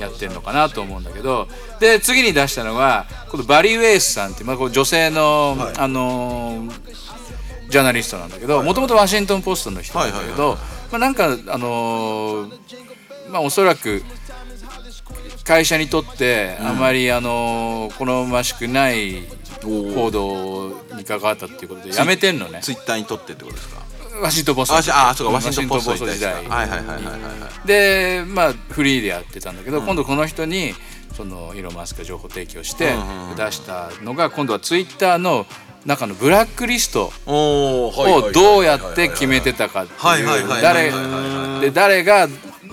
[0.01, 1.49] やってるのかなと思うんだけど。
[1.81, 6.73] で次に出したのがこのバリー・ウェイスさんっていう、まあ、こう女性の、あのー
[7.69, 10.57] ジャーナリストなんだけどもともとワシントン・ポストの人なんだけど
[10.93, 14.05] まあなんかあのーまあおそらく
[15.45, 19.23] 会社にとってあまり、あのー好ましくない
[19.63, 22.61] 報道に関わったっていうことでやめてんのね。
[22.63, 23.85] ツイッターにとってってことですか？
[24.23, 26.35] ワシントン・ポストあそうかワシントンポスト時代。
[26.35, 27.19] はいはいはいはいはいは
[27.65, 27.67] い。
[27.69, 30.73] でまあフリーでやってたんだけど、今度この人に
[31.17, 32.93] そのイーロン・マスクが情報提供して
[33.37, 35.47] 出したのが今度はツイッターの
[35.85, 37.93] 中のブラックリストを
[38.33, 42.29] どうやって決めてたかってはいうはい誰が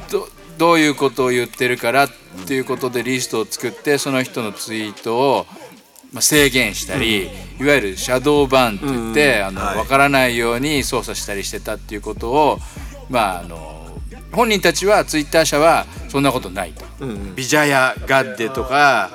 [0.10, 2.10] どどういうことを言ってるからっ
[2.48, 5.46] ていうことでリストを作ってその人のツイートを
[6.12, 7.30] まあ制限したり、
[7.60, 12.58] いわゆるシャドーバンって言って、あの分からないように操作したりしてたっていうことを
[13.10, 13.98] まああの
[14.32, 16.86] 本人たちはツイッター社はそんなことないと。
[17.36, 19.10] ビジャヤ・ガッデとか、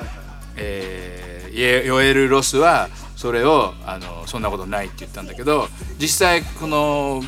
[0.56, 7.22] えーヨエル・ロスはそれをあのそんなことないって言ったんだけど実際この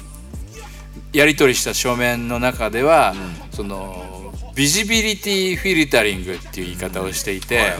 [1.14, 3.14] やり取りした書面の中では、
[3.52, 4.17] その
[4.58, 7.74] ビジビリティフィルタリングっていう言い方をしていて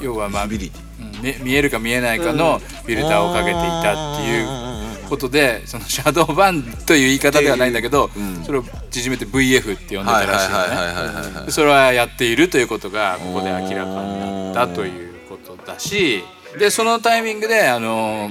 [0.00, 8.10] 要はまあ、見えるか見えないかのフィルターをかけていたっていうことでそのシャドーバンという言い方ではないんだけど、
[8.44, 11.52] それを縮めて VF って呼んでたらしいのね。
[11.52, 16.24] それはやっているということがここで明らかになったということだし
[16.58, 18.28] でそのタイミングであの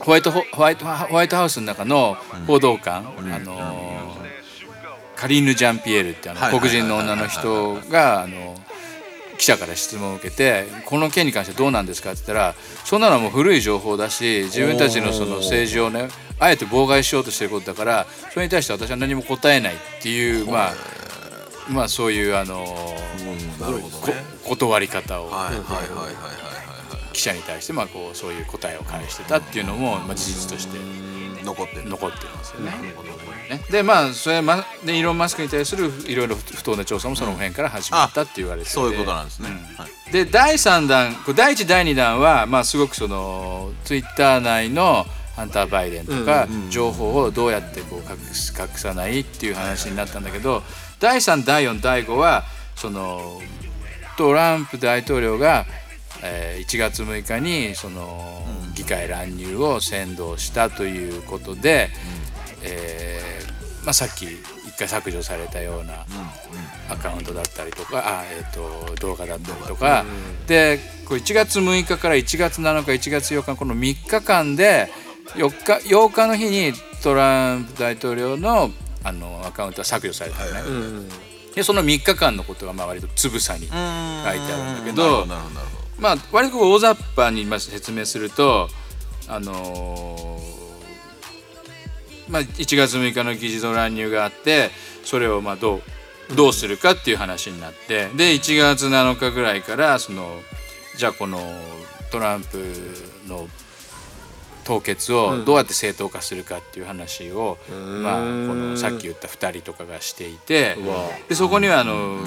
[0.00, 2.16] ホワイトホホワイトホワイトハウスの中の
[2.46, 4.13] 報道官、あの
[5.24, 8.54] カリーヌ・ジャンピエールってあの黒人の女の人があの
[9.38, 12.54] 記者から質問を受けて「この件に関してどうなんですか?」って言ったら
[12.84, 16.08] そんなのはもう古い情報だし自分たちのその政治をね
[16.38, 20.74] あえて妨害しようとしてることだからそれに対して私は何も答えないっていうまあ
[21.68, 22.94] まあそういうあの
[24.44, 25.32] 断り方を。
[27.14, 30.76] 記者に対してまあこうそういう答えを返してたっていうのもまあ事実として
[31.44, 31.88] 残ってる。
[31.88, 32.72] 残ってるんですよね。
[33.48, 33.60] ね。
[33.70, 39.48] でまあそれまでイーロン・マスクに対するいろいろ不当な調査もその辺から始まったって言われててそういうことなんですね。
[39.76, 40.12] はい。
[40.12, 50.62] で第3弾第1第2弾はまあすごくそのツイッター内のハンター・バイデンとか情報をどうやってこう隠す隠さないっていう話になったんだけど
[51.00, 52.44] 第3第4第5は
[52.76, 53.40] その
[54.16, 55.66] トランプ大統領が、
[56.22, 58.42] えー1月6日にその
[58.74, 61.90] 議会乱入を先導したということで、
[62.64, 66.06] えーまあ、さっき一回削除されたような
[66.88, 70.04] アカウントだったりとかあ、えー、と動画だったりとか、
[70.46, 74.88] でこう1月6日から1月7日1月8日この3日間で
[75.34, 78.70] 4日8日の日にトランプ大統領の
[79.06, 81.08] あのアカウントは削除されたのね。
[81.54, 85.26] でその3日間のことがまあ割とつぶさに書いてあるんだけど
[85.98, 88.68] まあ割と大雑把に説明すると
[89.28, 90.63] あのー
[92.28, 94.70] まあ1月6日の議事堂乱入があって
[95.04, 95.82] それをまあどう
[96.34, 100.40] どうするかっていう話になってで1月7日ぐらいからその
[100.96, 101.38] じゃあこの
[102.10, 102.58] トランプ
[103.28, 103.48] の
[104.64, 107.58] 凍結をどうやって正当化するかっていう話を、
[108.02, 108.22] まあ、こ
[108.54, 110.76] のさっき言った2人とかがしていて
[111.28, 112.18] でそこにはあの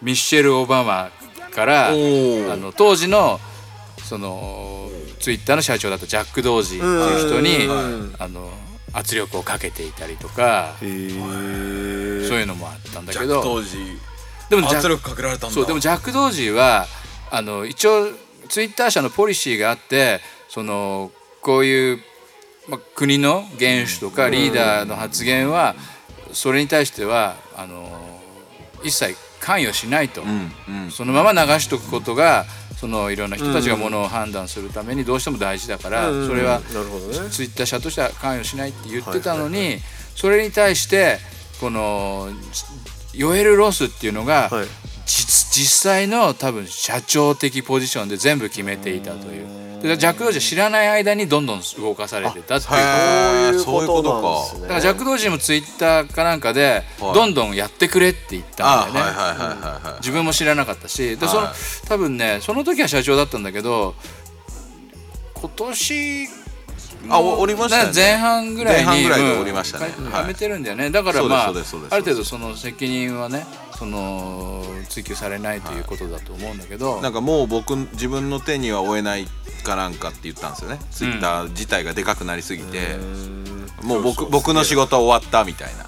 [0.00, 1.10] ミッシェル・オバマ
[1.50, 3.40] からあの当時の
[4.04, 8.50] そのツイッターの社長だったジャック・ドージーっていう人にあの
[8.94, 13.42] 圧力をかけていたりとかそういうのもあったんだけど。
[13.42, 13.76] 当時。
[14.48, 15.54] でも圧力かけられたんだ。
[15.54, 16.86] そうでもジャック・ドージーは
[17.30, 18.08] あの一応
[18.48, 21.98] ツイッター社のポリシーがあってそのこういう、
[22.68, 25.74] まあ、国の元首とかリーダーの発言は
[26.32, 28.20] それに対してはあの
[28.84, 30.22] 一切関与しないと、
[30.90, 32.46] そのまま流しとくことが
[32.84, 36.60] そのいろんな人たちがものを判断するためにどうしても大事だから、それは
[37.30, 39.78] ツイッター社としては関与しないって言ってたのに、
[40.14, 41.16] それに対して
[41.62, 42.28] この
[43.14, 44.66] ヨエル・ロスっていうのが、はい
[45.06, 49.64] 実実際の多分社長的ポジションで全部決めていたという。
[49.82, 53.60] でジャック・ドージーは知らない間にどんどん動かされてたっていう。
[53.60, 54.62] そういうことなんですね。
[54.62, 57.14] だからジャック・ドージーもツイッターかなんかではい。
[57.14, 59.12] どんどんやってくれって言ったあんだよね、
[59.98, 61.18] 自分も知らなかったし。
[61.18, 61.86] でそのはい。
[61.86, 63.94] 多分ねその時は社長だったんだけど
[65.34, 66.28] 今年
[67.10, 67.92] あおおりましたよね。
[67.94, 69.92] 前半ぐらいに前半ぐらいでうんおりましたね。
[70.10, 70.90] はいやめてるんだよね。
[70.90, 73.44] だからまあある程度その責任はね
[73.78, 79.26] その追及されないということだと思うんだけど、なんかもう僕自分の手には負えない
[79.64, 80.78] かなんかって言ったんですよね。
[80.90, 82.96] ツイッター自体がでかくなりすぎて、
[83.82, 85.86] もう僕僕の仕事は終わったみたいな。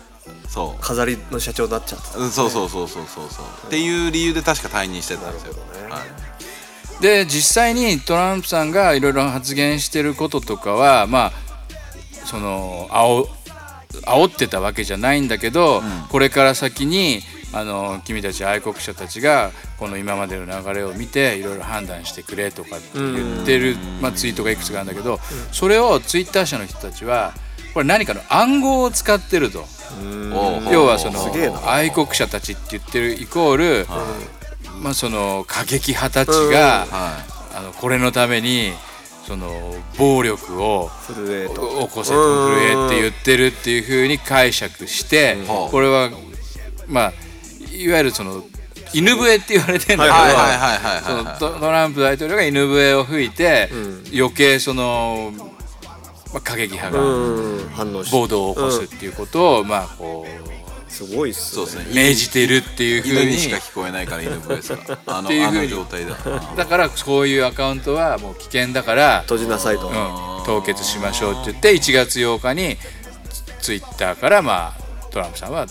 [0.49, 0.83] そう。
[0.83, 2.19] 飾りの社長になっちゃった。
[2.19, 3.29] うんそうそうそうそうそう。
[3.31, 5.61] そうっていう理由で確か退任してたんですよ、ね。
[5.89, 7.03] はい。
[7.03, 11.33] で実際にトランプさんがいろいろ発言してることとかはまあ
[12.25, 13.27] その煽
[14.07, 17.21] 煽ってたわけじゃないんだけど、これから先に
[17.57, 25.19] あの君たち愛国者たちがこの今までの流れを見ていろいろ判断してくれとかって言ってる、まあ、ツイートがいくつかあるんだけど、
[25.53, 27.33] それをツイッター社の人たちは
[27.73, 29.65] これ何かの暗号を使ってると。
[30.71, 31.19] 要はその
[31.67, 33.87] 愛国者たちって言ってるイコール、
[34.83, 38.73] まあその過激派たちが、はあのこれのために
[39.27, 41.15] その暴力を起
[41.89, 45.71] こせと震えって言ってるっていうふうに解釈してうん。
[45.71, 46.11] これは
[46.89, 47.13] まあ
[47.83, 48.45] いわゆるその
[48.93, 51.39] 犬笛って言われてんだけどはいはいはいはいそのはいはい。
[51.39, 53.69] トトランプ大統領が犬笛を吹いて
[54.15, 55.33] 余計その、
[56.33, 60.57] まあ、過激派が暴動を起こすっていうことをまあこう
[60.89, 61.95] すごいっすそうですね。
[61.95, 66.17] 命じてるっていうふう犬ににしか聞こえないから犬笛ですからあのっていうふうにあの状態だ。
[66.25, 69.89] な だからそういうアカウントはもう危険だから閉じなさいと。
[69.89, 72.79] うん、凍結しましょうって言って1月8日に
[73.61, 75.67] ツイッターからまあトランプさんは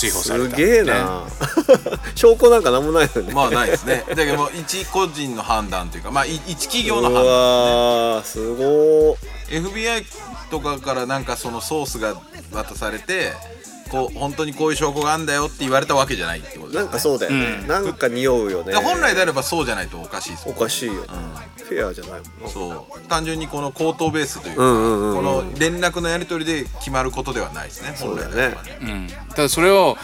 [0.00, 0.56] 追放された。
[0.56, 1.24] すげえな。
[2.16, 4.04] 証拠なんかなんもないよねまあないですね。
[4.08, 7.26] だけど一個人の判断というかまあい一企業のう判断。
[7.26, 9.16] わーすごー。
[9.50, 10.04] FBI
[10.50, 12.14] とかからなんかそのソースが
[12.52, 13.32] 渡されて
[13.90, 16.82] こう本当にこういう証拠があるんだよって言われたわけじゃないってことですね。
[16.84, 18.72] なんかそうだよね、なんか匂うよね。
[18.72, 21.04] で本来であればそうじゃないとおかしいですもんおかしいよ、
[21.56, 22.48] フェアじゃないもんな。
[22.48, 23.00] そう。
[23.08, 27.94] 単純にこの口頭ベースというか、うんうんうんこの連絡のやり取りで決まることではないですね。
[27.98, 28.78] 本来であればね。
[28.80, 29.96] うん、ただそれを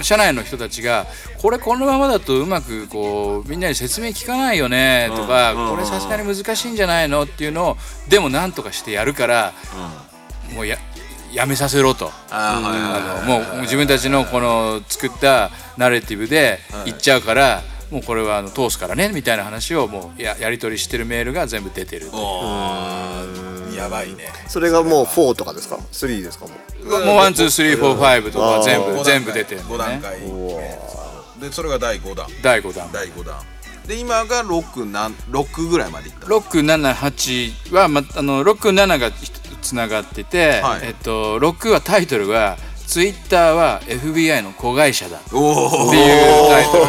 [0.00, 1.06] 社内の人たちが
[1.42, 7.76] これこのままだとうまくこうみんなに説明聞かないよねとか、うんうんこれさすがに難しいんじゃないのっていうのを
[8.08, 9.52] でもなんとかしてやるから、
[10.54, 10.78] もうや
[11.32, 12.10] やめさせろと。
[12.30, 22.06] あのもう自分たちのこの作ったナレティブで言っちゃうから、もうこれはあの通すからねみたいな話をもうややり取りしてるメールが全部出てる
[23.76, 24.32] やばいね。
[24.48, 26.46] それがもう4とかですか？3ですか？
[26.46, 26.52] も
[26.84, 30.20] うもう one two three four five とか全部全部出てるん5だね段階。
[31.40, 32.26] でそれが第5弾。
[32.42, 32.90] 第5弾。
[32.92, 33.51] 第5弾
[33.86, 36.26] で今が6なん6ぐらいまでいった。
[36.26, 39.10] 678は、ま、あの67が
[39.60, 40.80] つながってて、はい。
[40.84, 42.56] えっと、6はタイトルが
[42.86, 46.84] 「ツイッターは FBI の子会社だ」おおっていうタイトル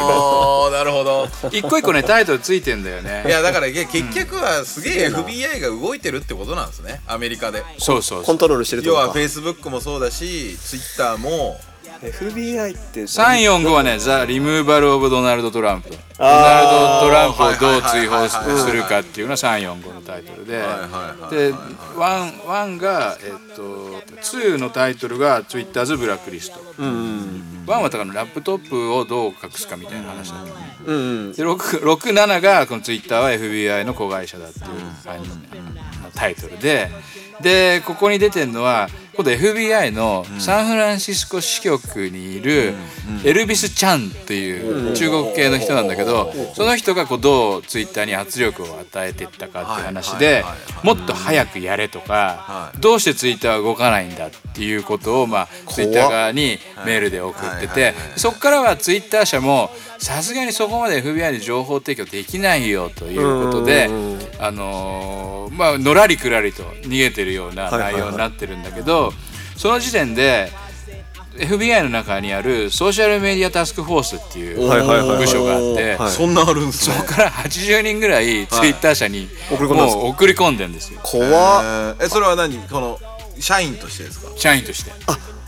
[0.77, 1.27] なるほど。
[1.51, 7.01] 一個一個ねタイトルついてんだよいねやだから結局はすげえ FBI が動いてるってことなんですね。
[7.07, 7.63] アメリカで。
[7.77, 8.23] そうそうそう。
[8.23, 9.19] コントロールしてる要はことか。
[9.19, 11.59] Facebook もそうだし Twitter も
[12.03, 15.89] FBI って345はね「ザ・リムーバル・オブ・ドナルド・トランプ」
[16.19, 20.61] ドナルド・トランプをどう追放するかっていうのが345のタイトルで。
[21.31, 21.53] で
[21.95, 26.59] ワンワンがえっと2のタイトルが「ツイッターズ・ブラックリスト」
[27.65, 30.99] ワンはだからラップトップをどう隠すかみたいな話だったうんう
[31.29, 34.65] んで67がこのツイッターは FBI の子会社だっていう
[35.05, 36.91] あのタイトルで。
[37.41, 42.73] でここに出てるのは今度 FBI のサンフランシスコ支局にいる
[43.23, 50.43] エルビス・チャンっていう中国系の人なんだけどその人がこうどうツイッターに圧力を与えていったかっていう話で
[50.83, 52.79] もっと早くやれとかはい。
[52.81, 63.89] どうしてツイッターは動かないんだっていうことをまあツイッター側にメールで送っててそこからはツイッター社もさすがにそこまで FBI に情報提供できないよということで
[64.39, 69.02] あのーまあのらりくらりと逃げてるような内容になってるんだけど
[69.57, 70.51] その時点で
[71.35, 74.57] FBI の中にあるソーシャルメディアタスクフォースっていう
[75.17, 76.11] 部署があってはい。
[76.11, 76.95] そんなあるんすね。
[76.95, 80.01] そこから80人ぐらいツイッター社に送り込んだんですか？
[80.01, 80.99] もう送り込んでんですよ。
[81.01, 81.95] 怖っ。
[82.01, 82.57] えそれは何？
[82.69, 82.99] この
[83.39, 84.31] 社員としてですか？
[84.37, 84.91] 社員として。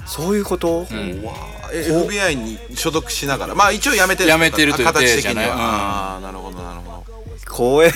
[0.08, 0.80] そういうこと？
[0.80, 3.54] わあえ FBI に所属しながら。
[3.54, 5.46] まあ一応辞めてる辞めてるという形体じゃない。
[5.46, 6.95] 的にはうんああなるほどなるほど
[7.56, 7.88] 怖え。
[7.88, 7.92] い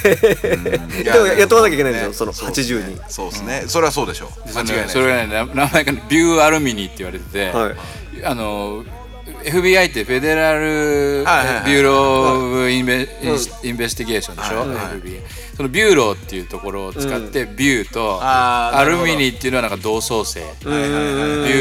[1.03, 2.14] でも雇わなきゃいけないんですよね。
[2.14, 3.64] その80人そうですね。
[3.68, 4.49] それはそうでしょう。
[4.49, 4.89] 間違いない。
[4.89, 7.76] それがねな名前が Bu alumni って言われてて、はい。
[8.24, 8.86] あの
[9.43, 13.08] FBI って Federal Bureau of Inve
[13.64, 15.22] Investigation でしょ、はいはい FBI
[15.55, 20.93] その Bureau っていうところを使って、 Bu と alumni っていうのはなんか同窓生、はいはいはいビ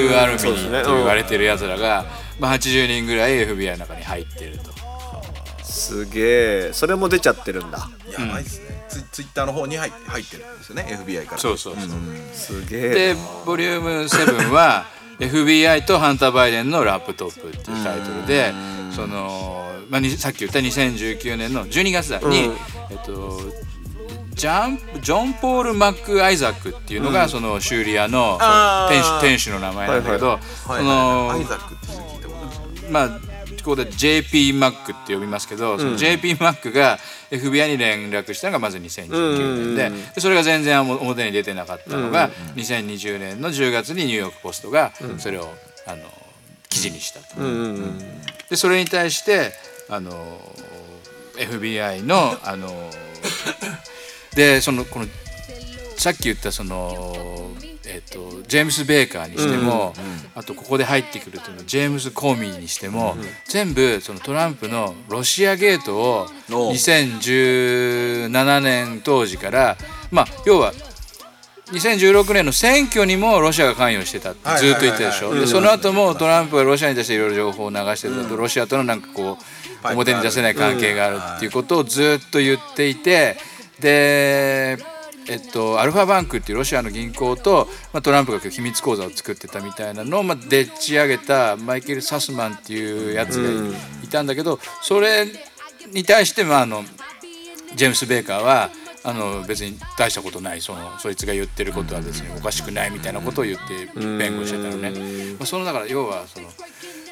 [0.09, 2.07] ュー alumni って言われてるやつらが、
[2.39, 4.68] まあ、80人ぐらい FBI の中に入ってると。
[5.79, 6.73] すげえ。
[6.73, 7.89] それも出ちゃってるんだ。
[8.19, 8.85] やばいですね。
[8.89, 10.99] ツイツイッターの方に入入ってるんですよね。
[11.07, 11.39] FBI から。
[11.39, 11.89] そうそうそう、
[12.33, 14.87] すげえでボリューム7は
[15.21, 18.53] FBI とハンター・バイデンのラップトップっていうタイトルで
[18.93, 22.35] その、まあ、にさっき言った2019年の12月だに、うん。
[22.91, 23.41] えっと
[24.39, 28.39] ジャンジョン・ポール・マック・アイザックっていうのが、その修理屋の
[28.89, 33.28] 店主店主の名前なんだけど、はいそはいのアイザックって聞いたことあるまあ
[33.69, 36.99] ここで JP マックって呼びますけど、その JP マックが
[37.31, 45.53] FBI に連絡したのがまず2019年で,、でそれが全然表に出てなかったのが、2020年の10月にニューヨーク・ポストがそれを、
[45.87, 46.03] あの
[46.71, 47.37] 記事にしたと。
[48.49, 49.53] でそれに対して
[49.91, 50.13] あの
[51.37, 52.91] FBI のあの
[54.35, 55.07] でそのこの
[55.99, 57.15] さっき言ったその、
[57.91, 59.95] えっとジェームス・ベーカーにしても、
[60.35, 63.17] あとここで入ってくるというのジェームズ・コーミーにしても、
[63.47, 69.77] 全部そのトランプのロシアゲートをお2017年当時から
[70.11, 70.73] まあ要は
[71.73, 75.47] 2016年の選挙にもロシアが関与してたってずっと言ってたでしょ？
[75.47, 79.39] その後もトランプがロシアに対していろいろ情報を流してたとロシアとのなんかこ
[79.85, 83.37] う表に出せない関係があるっていうことをずっと言っていて
[83.81, 84.79] で
[85.29, 95.27] えっと、アルファバンクっていうロシアの銀行と、まあ、トランプが秘密口座を作ってたみたいなのを、まあ、でっち上げたマイケル・サスマンっていうやつがいたんだけどそれ
[95.93, 96.83] に対して、まあ、あの
[97.77, 98.71] ジェームス・ベーカーは
[99.05, 104.91] あの別に大したことないそのそいつが言ってることは別におかしくないみたいなことを言って弁護してたのね。
[105.39, 106.49] まあ、そのだから要はその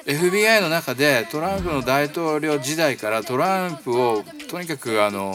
[0.07, 5.35] FBI の中でトランプの大統領時代からトランプをとにかくあの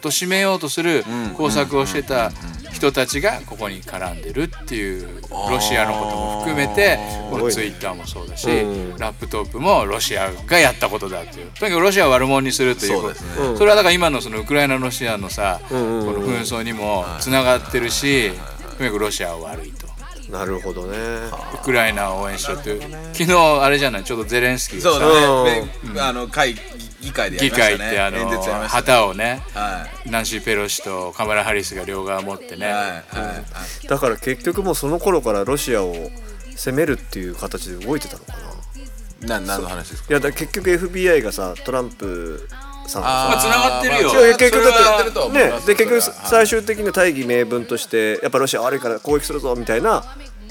[0.00, 1.04] 貶めようとする
[1.36, 2.32] 工作をしてた
[2.72, 6.98] 人たちがここに絡んでるっていうロシアのことも含めて
[7.30, 8.48] このツイッターもそうだし
[8.98, 11.50] ラップトップもロシアがやったことだっていう。
[11.52, 13.02] とにかくロシアを悪者にするという。
[13.02, 18.30] ことそれはだから今のそのウクライナロシアのさこの紛争にもつながってるし
[18.76, 19.89] とにかくロシアは悪いと。
[20.30, 20.96] なるほどね。
[21.54, 22.82] ウクライナを応援しろっていう。
[23.12, 24.04] 昨日あれじゃない？
[24.04, 24.82] ちょうどゼレンスキー。
[24.82, 25.70] がそうさだね。
[25.94, 26.54] であの会
[27.00, 27.84] 議会でやり議ましたね。
[27.84, 28.10] 会ってあ
[28.60, 29.42] の旗をね。
[29.54, 33.26] はナンシー・ペロシとカマラ・ハリスが両側持ってね、いはいはい。
[33.26, 33.32] は
[33.84, 35.94] いだから結局もうその頃からロシアを
[36.56, 39.38] 攻めるっていう形で動いてたのかな。
[39.40, 40.08] な何の話ですか？
[40.10, 42.48] いやだ結局 FBI がさトランプ
[42.90, 44.10] さんをまあさ繋がってるよ。
[44.36, 50.04] 結局だってねで結局最終的な大義名分としてやっぱロシア悪いから攻撃するぞみたいな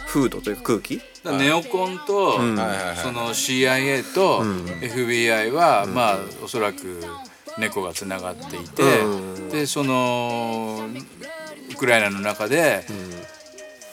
[0.07, 1.01] 風土というか空気。
[1.25, 2.97] ネオコンと、はいはいはい。
[2.97, 7.03] その CIA と FBI は、まあおそらく
[7.57, 8.83] 猫がつながっていて、
[9.51, 10.87] でその
[11.71, 12.85] ウクライナの中で、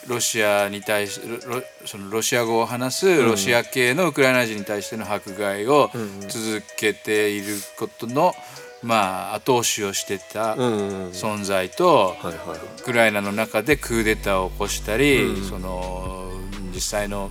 [0.09, 5.91] ロシアに対しロそのロシア語を話すロシア系のウクライナ人に対しての迫害を
[6.29, 8.35] 続けていることの、
[8.83, 12.59] まあ、後押しをしてた存在と、はいはい。
[12.81, 16.33] ウクライナの中でクーデターを起こしたり、その
[16.73, 17.31] 実際の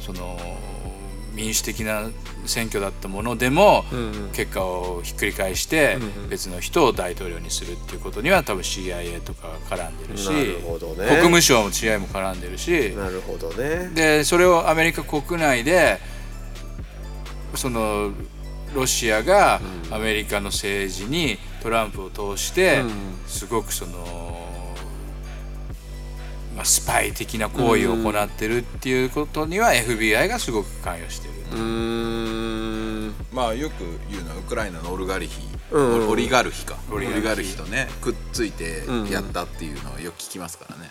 [0.00, 0.36] その
[1.34, 2.10] 民主的な
[2.46, 3.84] 選挙だったものでも、
[4.32, 10.36] 結果をひっくり返して別の人を大統領にするっていうことには多分 CIA とかが絡んでるしね。
[10.64, 13.90] 国務省も CIA も絡んでるしなるほどね。
[13.94, 15.98] でそれをアメリカ国内で
[17.54, 18.10] その
[18.74, 22.82] ロシアがアメリカの政治にトランプを通して
[23.26, 23.92] すごくその、
[26.56, 31.33] まあ、スパイ的な行為を行ってるっていうことには FBI がすごく関与してる。
[31.52, 33.14] うーん。
[33.32, 33.74] まあよく
[34.10, 35.40] 言うのはウクライナのオルガリヒ、
[35.72, 36.08] うん。
[36.08, 36.76] オリガルヒか。
[36.90, 37.20] オオリガルヒ。
[37.20, 40.90] リガルヒとねくっついてやったっていうのはよく聞きますからね、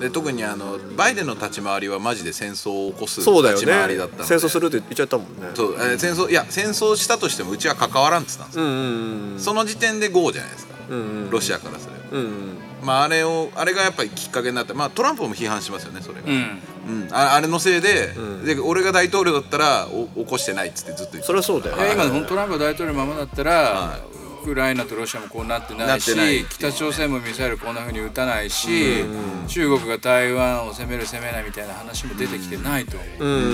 [0.00, 4.28] で特にあのバイデンの立ち回りはマジで戦争を起こすそうだよ立ち回りだねったので。
[4.28, 5.50] 戦争するって言っちゃったもんね。
[5.54, 12.58] そう、えー戦争いや戦争したとしてもうちは関わらんって言ったんですよ、うんうんうんその時点で GO じゃないですか、うんうんロシアからすれば、うんうん。
[12.82, 17.08] まああれをあれがやっぱりきっかけになってまあトランプも批判しますよねそれが、うんうん。
[17.12, 18.14] ああれのせいで,、
[18.44, 21.76] で俺が大統領だったらお起こしてないっつってずっと言ってそれはそうだよ。
[21.76, 23.98] いや今本当トランプが大統領のままだったら、は
[24.42, 26.44] ウクライナとロシアもこうなってなないしってない。
[26.44, 29.04] 北朝鮮もミサイルこんなふうに撃たないし、
[29.48, 33.24] 中国が台湾を攻める攻めないみたいな話も出てきてないと思う。
[33.24, 33.30] うん。
[33.30, 33.40] うん。
[33.40, 33.44] う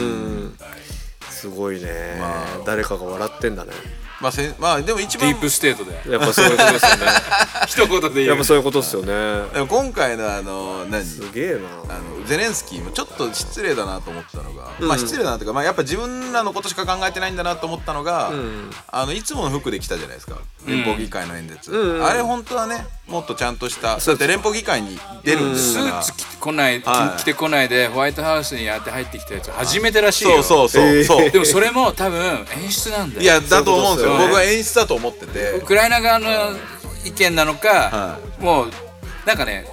[0.47, 0.59] ん
[1.31, 1.89] すごいね。
[2.65, 3.73] 誰かが笑ってんだね
[4.21, 5.93] まあせんまあでも一番ディープステートで。
[6.11, 7.07] やっぱそういうことですよね。
[7.67, 8.27] 一言で言う。
[8.29, 9.07] やっぱそういうことですよね。
[9.53, 11.05] でも今回のあの何？
[11.05, 11.95] すげえな。
[11.95, 18.33] あのゼレンスキーもちょっと失礼だなと思ったのが、まあ失礼だなというか、まあ、やっぱ自分らのことしか考えてないんだなと思ったのが、
[18.89, 20.37] あのいつもの服で来たじゃないですか。
[20.67, 27.21] 連邦議会の演説、あれ本当はねもっとちゃんとしただって連邦議会に出るんですスーツ着てこない、はい。
[27.21, 30.43] 着てこないでホワイトハウスにやって入ってきたやつ初めてらしいよ。
[30.43, 31.05] そうそうそう、えー。
[31.05, 31.31] そう。
[31.31, 33.23] でもそれも多分演出なんだよ。
[33.23, 34.17] いやだと思うんですよ。
[34.17, 34.29] そういうことですよね。
[34.29, 35.51] 僕は演出だと思ってて。
[35.53, 36.29] ウクライナ側の
[37.05, 38.71] 意見なのか、はもう
[39.27, 39.67] なんかね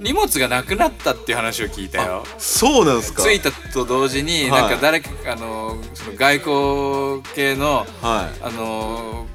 [0.00, 2.24] 荷物がなくなったっていう話を聞いたよ。
[2.36, 3.22] そうなんですか。
[3.22, 4.62] 着いたと同時に、はい。
[4.62, 8.42] なんか誰かあのその外交系の、はい。
[8.42, 9.26] あの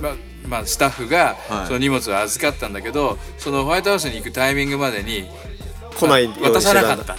[0.00, 0.16] ま
[0.46, 1.66] まあスタッフが、はい。
[1.66, 5.26] その荷物を預かったんだけどそのホワイトハウスに行くタイミングまでに
[5.98, 7.16] 来ない渡さなかった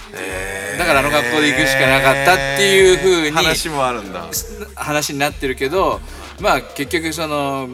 [0.78, 4.26] だからあの格好で行くしかなかったっていうふうに話もあるんだ。
[4.74, 6.00] 話になってるけど
[6.40, 7.68] まあ結局その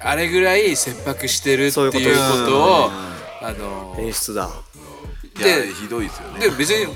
[0.00, 2.90] あれぐらい切迫してるっていうこということを
[3.42, 4.48] あの演出だ。
[5.34, 6.40] でひどいですよね。
[6.40, 6.92] で別に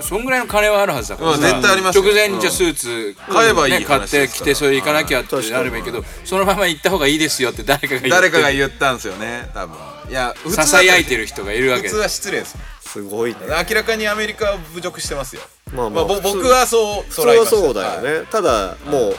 [0.00, 1.32] そんぐらいの金はあるはずだから。
[1.32, 2.04] うん絶対ありますよ。
[2.04, 8.08] 直前にじゃあスーツ買えばいいね買ってきてそれ行かなきゃってなればいいけどそのまま行った方がいいですよって誰かが言って。
[8.10, 9.76] 誰かが言ったんですよね多分。
[10.10, 11.88] いや普通だささやいてる人がいるわけで。
[11.88, 13.38] 普通は失礼ですすごいね。
[13.68, 15.42] 明らかにアメリカは侮辱してますよ。
[15.74, 16.04] まあまあ。
[16.04, 16.36] ぼ普通。
[16.36, 17.56] 僕はそう捉えました。
[17.56, 19.16] そうだよね、ただもう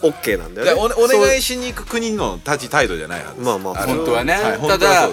[0.00, 0.94] OK なんだでよね。
[0.98, 3.86] おお願いしに行く国の立ち態度じゃないはずまあまあ。
[3.86, 4.32] れ本当はね。
[4.32, 4.60] はい。
[4.68, 5.12] ただはい。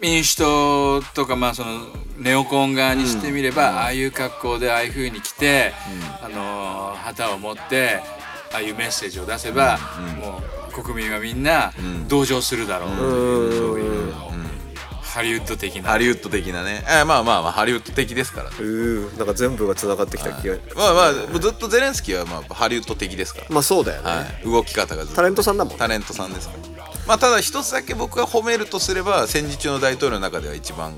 [0.00, 1.80] 民主党とかまあその
[2.18, 5.72] ネオコン側にしてみれば、ああいう格好でああいう風に来て、
[6.22, 8.02] あのー旗を持って
[8.52, 9.78] ああいうメッセージを出せば、
[10.20, 11.72] もう国民はみんな
[12.08, 14.12] 同情するだろうという、そういう
[15.00, 15.90] ハリウッド的な。
[15.90, 16.84] ハリウッド的なね。
[16.86, 18.50] えまあまあまあハリウッド的ですから。
[18.50, 21.02] うーなんか全部がつながってきた気がまあま
[21.36, 23.46] あずっとゼレンスキーはまあハリウッド的ですから。
[23.48, 24.44] まあそうだよね、はい。
[24.44, 25.16] 動き方がずっと。
[25.16, 26.84] タレントさんだもんタレントさんですから。
[27.06, 30.94] まあただ一つだけ僕が褒めるとすれば戦時中の大統領の中では一番あ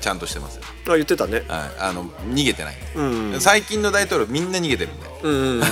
[0.00, 1.44] ちゃんとしてますよ、あ言ってたね。
[1.48, 5.06] はい、あの逃げてないんで、うん最近の大統領みんな逃げてるんで。
[5.22, 5.62] うんうんうん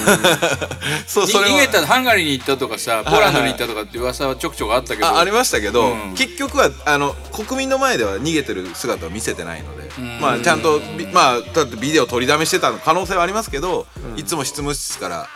[1.07, 1.57] そうそれは。
[1.57, 5.07] 逃げたハンガリーに行ったとかさポーランドに行ったとかって噂はちょくちょくあったけど。
[5.07, 6.15] あありましたけど、うん。
[6.15, 9.91] 結局はあの国民の前では逃げてる姿を見せてないので、
[10.21, 13.87] まあちゃんとビまあだってビデオ取りだめしてた可能性はありますけど、
[14.17, 15.29] いつも執務室から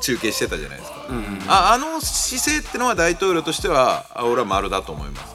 [0.00, 0.96] 中継してたじゃないですか、
[1.48, 5.31] ああの姿勢ってのは大統領としてはあ俺は丸だと思います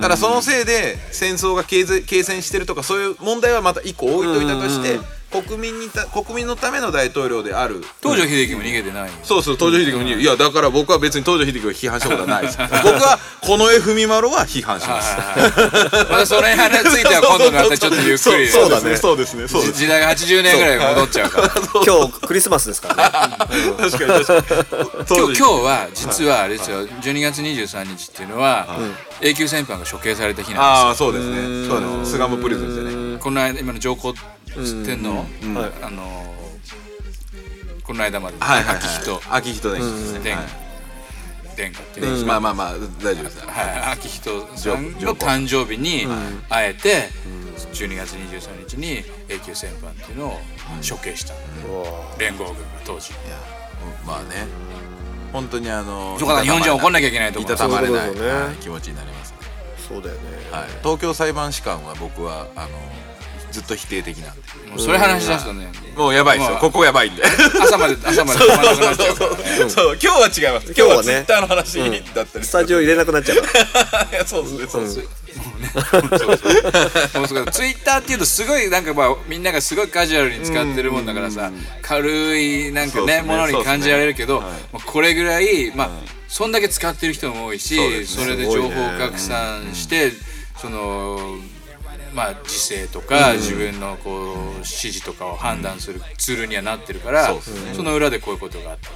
[0.00, 4.98] ただそのせいで戦争が継継戦してるとかそういう問題はまた一個置いといたとして
[5.42, 7.82] 国民にた国民のための大統領である。
[8.02, 9.12] 東條英機も逃げてないよ。
[9.24, 12.42] そうそう東條英機もにいやだから僕は別に東條英機を批判したことはない。
[12.42, 12.70] です僕
[13.02, 15.16] はこの F ミマロは批判します。
[15.16, 18.48] またそれについては今度またちょっとゆっくり。
[18.48, 18.96] そうだね。
[18.96, 19.48] そうですね。
[19.48, 19.78] そうですね。
[19.78, 21.50] 時代が80年ぐらい戻っちゃうから。
[21.84, 23.36] 今日クリスマスですからね。
[23.90, 25.06] 確かに確かに。
[25.08, 26.86] 今日今日は実はあれですよ。
[26.86, 28.66] 12月23日っていうのは
[29.20, 31.68] 永久戦犯が処刑された日あなんあそうですね。
[31.68, 32.34] そうです。
[32.44, 32.90] プリズンですよね。
[32.90, 34.14] ですよこの間今の上皇
[34.54, 35.26] 天皇
[35.58, 35.72] はい。
[35.82, 36.34] あの
[37.82, 38.76] この間まではいはいはい。
[38.76, 39.20] 秋人。
[39.30, 39.80] 秋人ね。
[40.22, 40.64] 天はい。
[41.56, 42.12] 殿下っていうん。
[42.14, 42.72] ですか、まあまあまあ
[43.02, 43.46] 大丈夫です。
[43.46, 46.06] はい、秋人さんの誕生日に
[46.48, 47.08] 会えて、
[47.72, 50.40] 12月23日に永久戦犯っていうのを
[50.88, 51.34] 処刑した、
[52.18, 53.12] 連合軍が当時。
[54.06, 54.46] まあね。
[55.32, 58.14] 本当にあのそうか日本人は怒んなきゃいけないと思ういたたまれない。
[58.14, 58.20] ね。
[58.20, 59.38] はい気持ちになりますね。
[59.88, 60.20] そうだよね。
[60.50, 62.68] はい東京裁判士官は僕はあの
[63.54, 64.42] ずっと否定的なんで。
[64.70, 65.70] もうそれ話し出すとね。
[65.96, 66.54] もうやばいですよ。
[66.54, 67.22] まあここやばいんで。
[67.62, 69.70] 朝まで朝まで 止まらなくなっちゃうからね。
[69.70, 70.66] そう今日は違います。
[70.66, 73.58] 今日はツイッターの話だったりスタジオ入れなくなっちゃうか
[73.92, 74.66] らいやそうですね。
[74.66, 74.96] そうです。
[74.98, 75.04] ね。
[77.14, 78.44] もうそうツイッターっていうとす。
[78.44, 79.76] ごいなんかまあみんながす。
[79.76, 81.52] ごいカジュアルに使ってるもんだからさ
[81.82, 83.22] 軽いなんかそうです。
[83.22, 84.62] ねねものに感じられるけどそうです。
[84.62, 85.90] ねもうこれぐらいまあ
[86.26, 88.18] そんだけ使ってる人も多いしそうです。
[88.18, 90.12] ねそれで情報拡散して
[90.60, 91.38] その
[92.14, 97.74] まあ時勢とか自分のこう指示とかを判断するツールにはなってるからそうですね。
[97.74, 98.94] その裏でこういうことがあったと。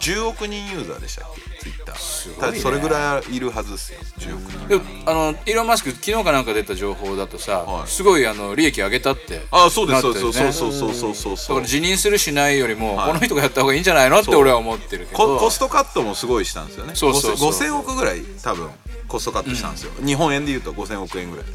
[0.00, 1.40] 10億人ユーザーでしたっけ？
[1.60, 2.58] ツイッターごいね。
[2.58, 4.00] それぐらいいるはずですよ。
[4.18, 4.68] 10億人。
[4.68, 7.88] でもあのイーロン・マスク昨日かなんか出た情報だとさ、はい。
[7.88, 10.06] すごいあの利益上げたってあそうです。
[10.06, 10.12] ね。
[10.14, 11.56] ですそうそうそうそうそうだそう。
[11.56, 13.12] から辞任するしないよりも、はい。
[13.12, 14.16] この人がやった方がいいんじゃないの？
[14.16, 15.18] ってそう俺は思ってるけど。
[15.18, 16.94] ココストカットもすごいしたんですよね。
[16.94, 18.70] そうそうそう5000億ぐらい多分
[19.10, 21.46] コストカットしたんですよ、日本円で言うと5000億円ぐらい、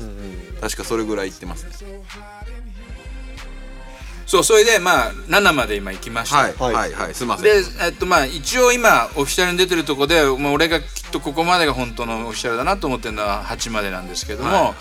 [0.61, 2.03] 確かそれぐらいいってますね。
[4.25, 6.53] そうそれでまあ7まで今行きました、はい。
[6.53, 6.93] はいはい。
[6.93, 7.43] はいすいません。
[7.43, 7.51] で、
[7.85, 14.63] えっとまあ、一応今オフィシャルに出てるとこで、まあ、俺がきっとここまでが本当のオフィシャルだなと思ってるのは8までなんですけども、はい。
[14.63, 14.73] はい。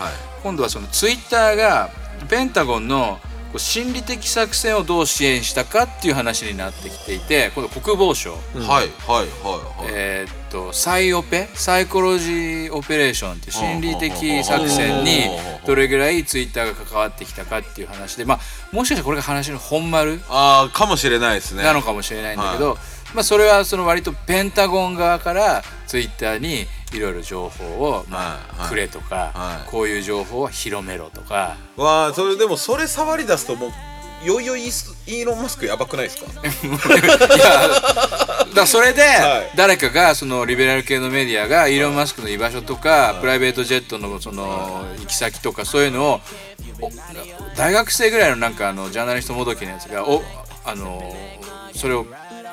[0.42, 1.90] 今度はそのツイッターが
[2.30, 3.20] ペンタゴンの
[3.58, 9.92] 心理的作戦をどう支援したかっていう話になってきていて今度国防省、はいはいはいはい。
[9.92, 11.48] えーっとサイオペ？
[11.54, 15.24] サイコロジーオペレーションっていう心理的作戦に
[15.66, 18.40] どれぐらいツイッターが関わってきたかっていう話でまあ
[18.72, 21.62] もしかしたらこれが話の本丸ああかもしれないですね。
[21.62, 22.76] なのかもしれないんだけど、
[23.14, 28.04] まあそれはその割とペンタゴン側からツイッターにいろいろ情報を
[28.68, 29.70] くれとかはい。
[29.70, 31.56] こういう情報は広めろとか。
[31.76, 33.72] わあそれでもそれ触り出すともう
[34.24, 36.30] いよいよイーロン・マスクやばくないですか？
[38.54, 39.50] だそれではい。
[39.56, 46.20] 誰かがそのリベラル系のメディアがイーロン・マスクの居場所とかプライベートジェットのその行き先とかそういうのを
[46.80, 46.90] お
[47.56, 50.22] 大学生ぐらいのなんかあのジャーナリストもどきのやつがお
[50.64, 51.14] あの
[51.74, 52.06] それを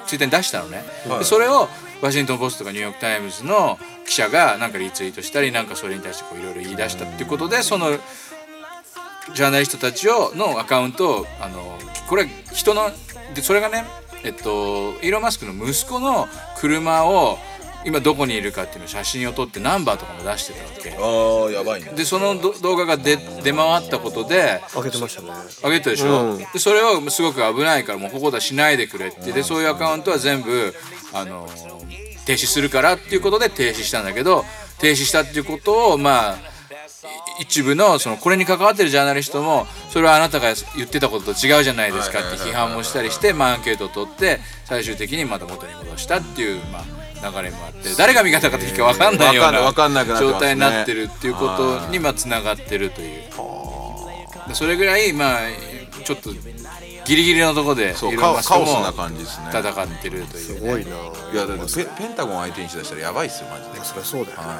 [0.07, 1.19] ツイッターに出したのね、はい。
[1.19, 1.69] でそれを
[2.01, 7.91] ワシントン・ポストとかニューヨーク・タイムズの記者がなんかリツイートしたりなんかそれに対してこういろいろ言い出したっていうことでその
[9.33, 11.77] ジャーナリストたちをのアカウントをあの
[12.09, 12.89] これは人の
[13.35, 13.85] でそれがね
[14.23, 17.37] えっとイーロン・マスクの息子の車を
[17.83, 20.91] 今どこにいるかっていうのを写真を撮ってナンバーとかも出してたわけ。
[20.91, 21.91] ああやばいね。
[21.95, 25.29] でそのど動画が出出回ったことで開けてましたね。
[25.63, 26.37] 上げたでしょ、うん。
[26.37, 29.31] でそれをすごく危ないからもうここではしないでくれって。
[29.31, 30.75] でそういうアカウントは全部
[31.13, 31.47] あの
[32.25, 34.45] 停止するからっていうことで停止したんだけど
[34.79, 36.35] 停止したっていうことをまあ
[37.39, 46.83] い一部のそのこれに関わってるジャーナリストもそれはあなたが言ってたことと違うじゃないですかって批判もしたりしてまあアンケートを取って最終的にまた元に戻したっていうまあ
[47.21, 53.21] 流れもあって誰が味方かってか分かんないような状態になってるっていうことにまあつながってるという。
[54.47, 55.39] でそれぐらいまあ
[56.03, 56.31] ちょっと
[57.11, 59.47] ギリギリのところでイそうカオスな感じですね。
[59.51, 60.91] 戦ってるというすごいな。
[61.33, 63.85] いやだってペペンタゴン相手にしだしたらやばいっすよマジで。
[63.85, 64.37] そりゃそうだよ。
[64.37, 64.53] ねは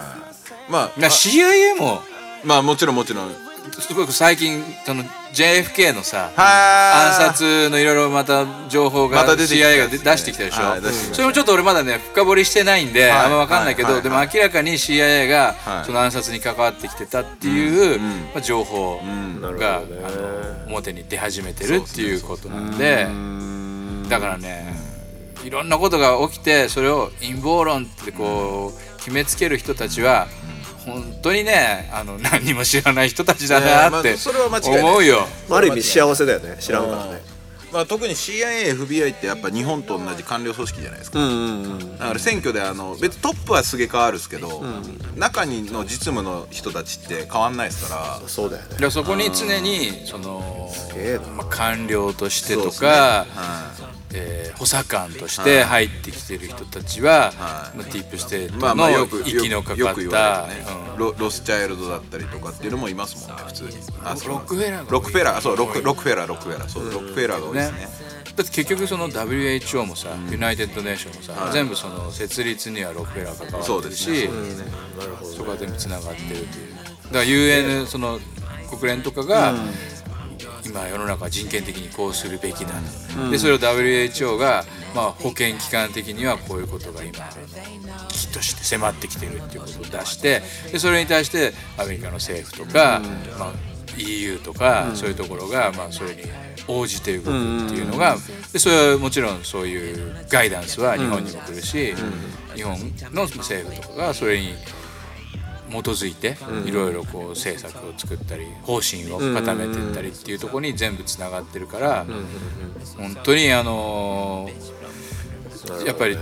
[0.68, 0.72] い。
[0.72, 2.02] まあな CIA も
[2.44, 3.32] まあもちろんもちろん。
[3.80, 5.04] すごく最近その
[5.34, 10.82] JFK のさは暗殺のいろいろまた情報が CIA が出してきたでしょ、
[11.14, 13.12] それもちょっと俺まだね深掘りしてないんで、はい。
[13.12, 15.86] あんま分かんないけど、でも明らかに CIA がはい。
[15.86, 19.40] その暗殺に関わってきてたっていう、うんまあ、情報ん。
[19.42, 19.88] が、あの
[20.72, 23.08] 表に出始めてるっていうことなんで
[24.10, 24.74] だからね
[25.44, 30.28] いろんなことが起きてそれを陰謀論ってこう決めつける人たちは
[30.86, 34.16] 本当にねあの何にも知らない人たちだなって
[34.66, 35.28] 思うよ。
[35.50, 36.58] まあある意味幸せだよね。
[36.60, 37.31] 知らんからね
[37.72, 44.64] まあ、特に CIA、FBI ってやっぱ日本と同じ官僚組織じゃないですか、うんうんうんだから選挙であの別にトップはすげ替わるんですけど、
[45.16, 48.28] 中にの実務の人たちって変わんないですから。
[48.28, 48.90] そうだよね。
[48.90, 50.70] そこに常にその
[51.38, 53.26] まあ、官僚としてとか、は
[54.14, 57.78] えー補佐官として入ってきてる人たちは、はい。
[57.78, 58.76] まあ、ディープステーいまあ
[59.08, 60.18] トの息のかかったれるね、
[60.94, 63.70] うんロロスチャイルドだったりとかっていうのもいますもんね普通に。
[64.04, 66.70] あロックフェラーロックフェラーそうロックロックフェラーロックフェラー。
[66.70, 67.78] そうロックフェラーが多いですね。
[67.80, 67.88] ね。
[68.36, 74.72] だって結局その WHO もさ、 United Nation もさ、全部その設立にはロックフェラーが関わってるしそうですね。
[75.38, 76.46] そこは全部つながってるという。
[76.46, 76.50] だか
[77.12, 78.20] ら UN その
[78.70, 79.56] 国連とかが、
[80.66, 82.72] 今世の中は人権的にこうするべきだ
[83.16, 84.64] と、でそれを WHO が、
[84.96, 87.20] まあ、保健機関的にはこういうことが今
[88.10, 90.42] 危機として迫ってきてるっていうことを出して
[90.72, 93.02] でそれに対してアメリカの政府とか、
[93.40, 93.54] まあ、
[93.98, 96.24] EU とか、そういうところが、まあ、それに
[96.68, 98.16] 応じて動くっていうのが、
[98.54, 101.94] でそれはもちろんそういうガイダンスは日本にも来るし、
[102.56, 102.78] 日本
[103.14, 104.54] の政府とかがそれに
[105.72, 112.06] 基づいていろいろこう政策を作ったり方針を固めていったりっていうところに全部つながってるから
[112.98, 114.50] 本当にあの
[115.86, 116.18] やっぱり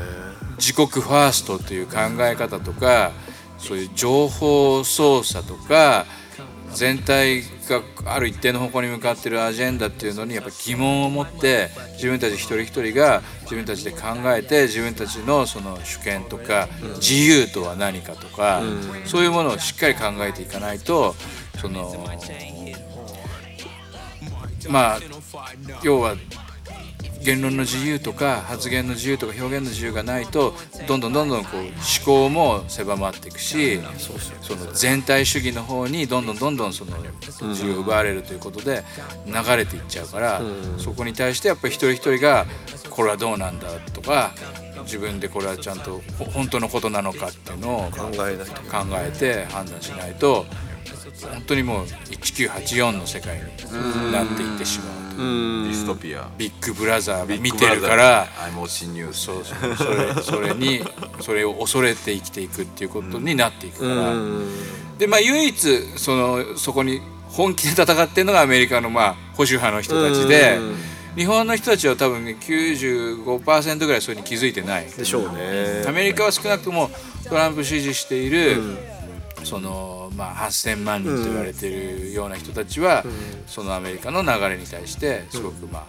[0.57, 3.11] 自国ファーストという考え方とか
[3.57, 6.05] そういう情報操作とか
[6.73, 7.81] 全体が
[8.13, 13.97] ある一定の方向に向かってるアジェンダっていうのにやっぱ疑問を持って自分たち一人一人が自分たちで考
[14.35, 18.61] えて自分たちのその主権とか自由とは何かとか
[19.05, 21.15] そういうものをしっかり考えていかないと
[21.59, 21.91] その
[24.69, 24.99] まあ
[25.83, 26.15] 要は
[27.23, 30.53] 言論の自由とか発言の自由とか表現の自由がないと
[30.87, 31.69] どんどんどんどんこう思
[32.05, 33.79] 考も狭まっていくし
[34.41, 36.95] その全体主義の方にどんどんどんどんその
[37.49, 38.83] 自由を奪われるということで
[39.25, 40.41] 流れていっちゃうから
[40.77, 42.45] そこに対してやっぱり一人一人が
[42.89, 44.31] これはどうなんだとか
[44.83, 48.09] 自分でこれはちゃんとほ本当のことなのかっていうのを考
[48.97, 50.45] えて判断しないと
[51.33, 56.29] 本当にもう1984の世界になっていってしまうディストピア。
[56.37, 58.27] ビッグブラザーが見てるから。
[59.13, 59.75] そうそう。
[59.75, 60.81] それそれに
[61.21, 64.13] それを恐れて生きていくっていうことになっていくから。
[64.97, 70.59] でまあ唯一そのそこに本気で戦ってるのがアメリカのまあ保守派の人たちで
[71.15, 74.85] 日本の人たちは多分ね95%ぐらいそれに気づいてない。
[74.85, 75.83] でしょうね。
[75.87, 76.89] アメリカは少なくとも
[77.27, 78.61] トランプ支持している、
[79.43, 83.05] そのまあ8,000万人と言われているような人たちは、
[83.47, 85.85] そのアメリカの流れに対してすごくまあ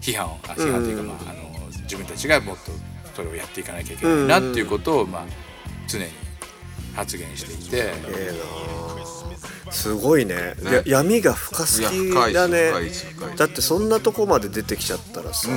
[0.00, 2.72] 批判をあ批判というか、まあ、あの自分たちがもっと
[3.14, 5.22] それをやっていかなきゃいけないなっていうことを、まあ、
[5.86, 6.06] 常に
[6.94, 7.76] 発言していて。
[7.76, 7.94] え
[8.34, 9.18] えな
[9.70, 10.54] すごいね。
[10.64, 12.72] や闇が深すぎだね。
[13.36, 15.48] だってそんなとこまで出てきちゃったらさ、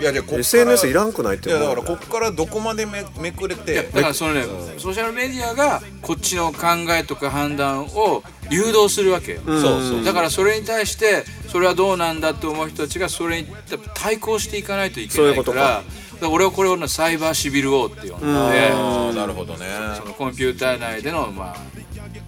[0.00, 0.40] いやじゃあこっから。
[0.40, 3.74] SNS いらんくないっていや思うだからこっからどこまでめめくれて。
[3.82, 4.42] だからそのね
[4.78, 13.48] ソーシャルメディアがこっちの考えとか判断を誘導するわけよ、そうそうだからそれに対してそれはどうなんだと思う人たちがそれに
[13.94, 15.18] 対抗していかないといけないから。
[15.18, 15.58] そういうことか。
[15.58, 18.26] だから俺はこれをねサイバーシビル王って呼んで。
[18.26, 19.66] てああなるほどね。
[19.96, 21.56] そのコンピューター内での、まあ、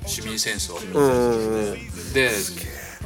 [0.06, 2.12] 市民戦争うん。
[2.12, 2.30] で、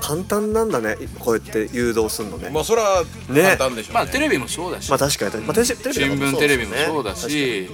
[0.06, 2.50] 簡単なんだねこうやって誘導するのね。
[2.50, 3.42] まあそれはね。
[3.42, 3.94] 簡単でしょうね。
[3.94, 7.68] まあテレビもそうだし、まあ確かに、まあ、テレビテレビ新聞テレビもそうだし。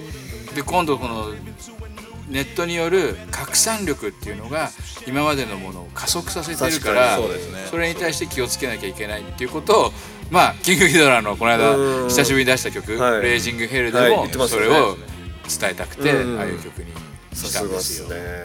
[0.54, 1.32] で今度この
[2.28, 4.70] ネットによる拡散力っていうのが
[5.06, 7.66] 今までのものを加速させてるからそうですね。
[7.68, 9.92] それに対して気をつけなきゃいけないっていうことを
[10.30, 12.08] まあキングギドラのこの間うん。
[12.08, 13.22] 久しぶりに出した曲「はい。
[13.22, 14.36] レイジングヘル」ではい。
[14.36, 14.96] もそれを
[15.48, 16.38] 伝えたくてうん。
[16.38, 16.92] ああいう曲に
[17.32, 18.20] さしたすがですすんでよ。
[18.20, 18.44] ね。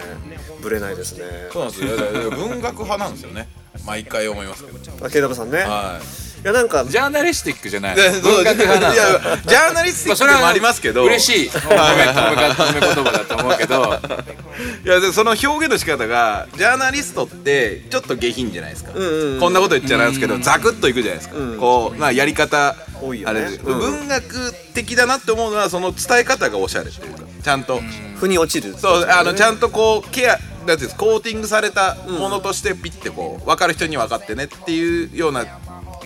[0.62, 1.26] ブレないですね。
[1.54, 2.32] そうなんですよ。
[2.32, 3.48] 文学派なんですよね
[3.86, 4.64] 毎回思います
[5.12, 5.34] けど。
[5.36, 6.26] さんね、はい。
[6.44, 7.96] いやなんかジャーナリスティックじゃない。
[7.96, 8.94] で文学派なの。
[8.94, 9.04] いや
[9.48, 11.50] ジャーナリスティックでもありますけど、嬉しい。
[11.50, 14.00] 褒め言葉だと思うけど
[14.86, 27.82] いやでその表現の仕方がジャーナリストってちょっと下品じゃないですか、こんなこと言っちゃなんですけど、ザクッといくじゃないですか、こうまあやり方多いよねあれで、うん文学的だなって思うのはその伝え方がおしゃれっていうかちゃんと、
[28.20, 35.46] 腑に落ちるそうあのちゃんとこうケアなんていうコーティングされたものとしてピッてこう分かる人に分かってねっていうような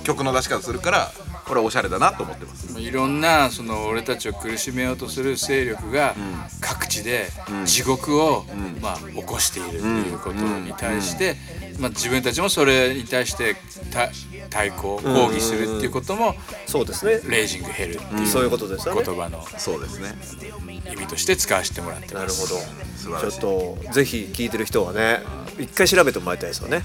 [0.04, 1.12] 曲の出し方するから
[1.46, 2.80] これはおしゃれだなと思ってます。
[2.80, 6.16] いろんなその俺たちを苦しめようとする勢力が
[6.62, 7.28] 各地で
[7.66, 8.46] 地獄を
[8.82, 11.38] まあ起こしているということに対して
[11.80, 13.56] まあ自分たちもそれに対して
[13.92, 14.10] た
[14.50, 16.36] 対抗抗議するっていうことも
[16.66, 17.22] そうですね。
[17.28, 19.04] レイジングヘルっていうそういうことですよね。
[19.06, 20.16] 言葉のそうですね。
[20.92, 22.32] 意味として使わせてもらってなる。
[22.32, 23.20] ほど。
[23.20, 25.20] ちょっとぜひ聞いてる人はね
[25.58, 26.84] 一回調べてもらいたいですよね。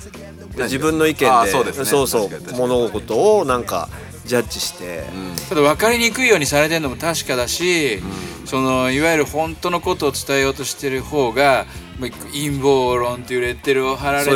[0.56, 1.84] で自分の意見でそうですね。
[1.84, 3.88] そうそう物事をなんか
[4.24, 5.04] ジャッジして、
[5.50, 8.00] ただ分かりにくいようにされてるのも確かだし、
[8.46, 14.32] そのいわゆる本当のことを伝えようとしてる方がまあ陰謀論っていうレッテルを貼られて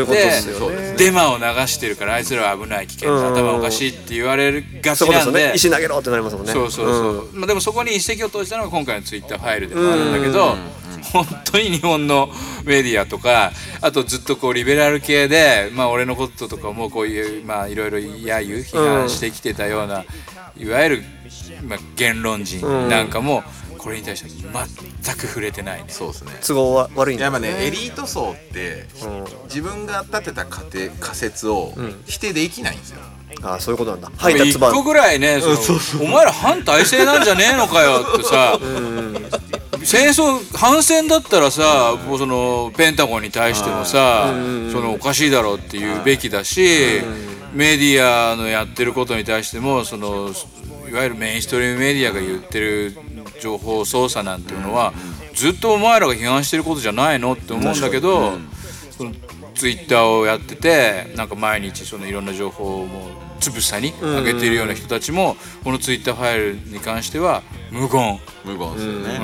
[0.97, 5.49] デマを流してるからあいつらは危ない危険頭おかしいって言われるがちなんで。
[5.49, 5.53] ね。
[5.55, 6.53] 石投げろってなりますもんね。
[6.53, 10.57] そうそうそう、まあ、でもそこに一石を投じたのが今回のツイッターファイルでもあるんだけど、
[11.13, 12.29] 本当に日本の
[12.65, 20.05] メディアとかあとずっとこうリベラル系で、まあ、俺のこととかもこういうまあいろいろ揶揄批判してきてたような、
[20.57, 21.03] いわゆる、
[21.65, 23.43] まあ、言論人なんかも、
[23.79, 24.67] これに対しては
[25.03, 25.87] 全く触れてないね。
[25.89, 26.33] そうですね。
[26.47, 27.25] 都合は悪いんだ。
[27.25, 28.87] やっぱねエリート層って
[29.45, 31.73] 自分が立てた仮定仮説を
[32.07, 32.99] 否定できないんですよ、
[33.43, 34.11] ああそういうことなんだ。
[34.17, 35.73] 配個ぐらいねそ
[36.03, 38.59] のお前ら反体制なんじゃねえのかよってさ
[39.85, 44.35] 戦争反戦だったらさもうそのペンタゴンに対してもさ
[44.73, 47.01] そのおかしいだろうって言うべきだし
[47.55, 50.31] メディアのやってることに対してもその
[50.89, 52.97] いわゆるメインストリームメディアが言ってる
[53.41, 54.93] 情報操作なんていうのは
[55.35, 57.33] ずっとお前らが批判してることじゃないの？
[57.35, 58.33] って思うんだけど
[58.97, 59.13] その
[59.55, 63.11] ツイッターをやっててなんか毎日そのいろんな情報をもう
[63.41, 68.21] つぶさに上げてるような人たちもこのツイッターファイルに関しては無言。
[68.45, 69.21] 無言ですよね、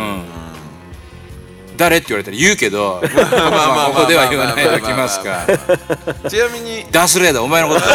[1.77, 5.45] 誰って言われたら言うけどまあまあここでは言わないでおきますか
[6.31, 6.85] ちなみに。
[6.93, 7.81] ダースレーダーお前のこと。
[7.86, 7.89] だ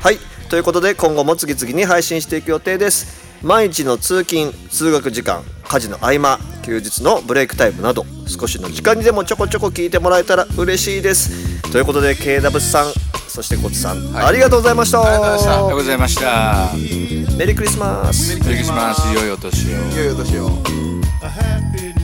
[0.00, 0.18] はい。
[0.48, 11.70] ということで今後も次々に配信していく予定です毎日の通勤通学時間家事の合間休日のブレイクタイムなど少しの時間にでもちょこちょこ聞いてもらえたら嬉しいです。
[11.70, 12.92] ということで KW さん
[13.28, 15.02] そしてコツさん、ありがとうございました。
[15.02, 16.70] ありがとうございました。
[16.70, 18.36] ありがとうございましたメリークリスマス。
[18.40, 19.78] お願いします良いお年を。
[19.96, 22.03] 良いお年を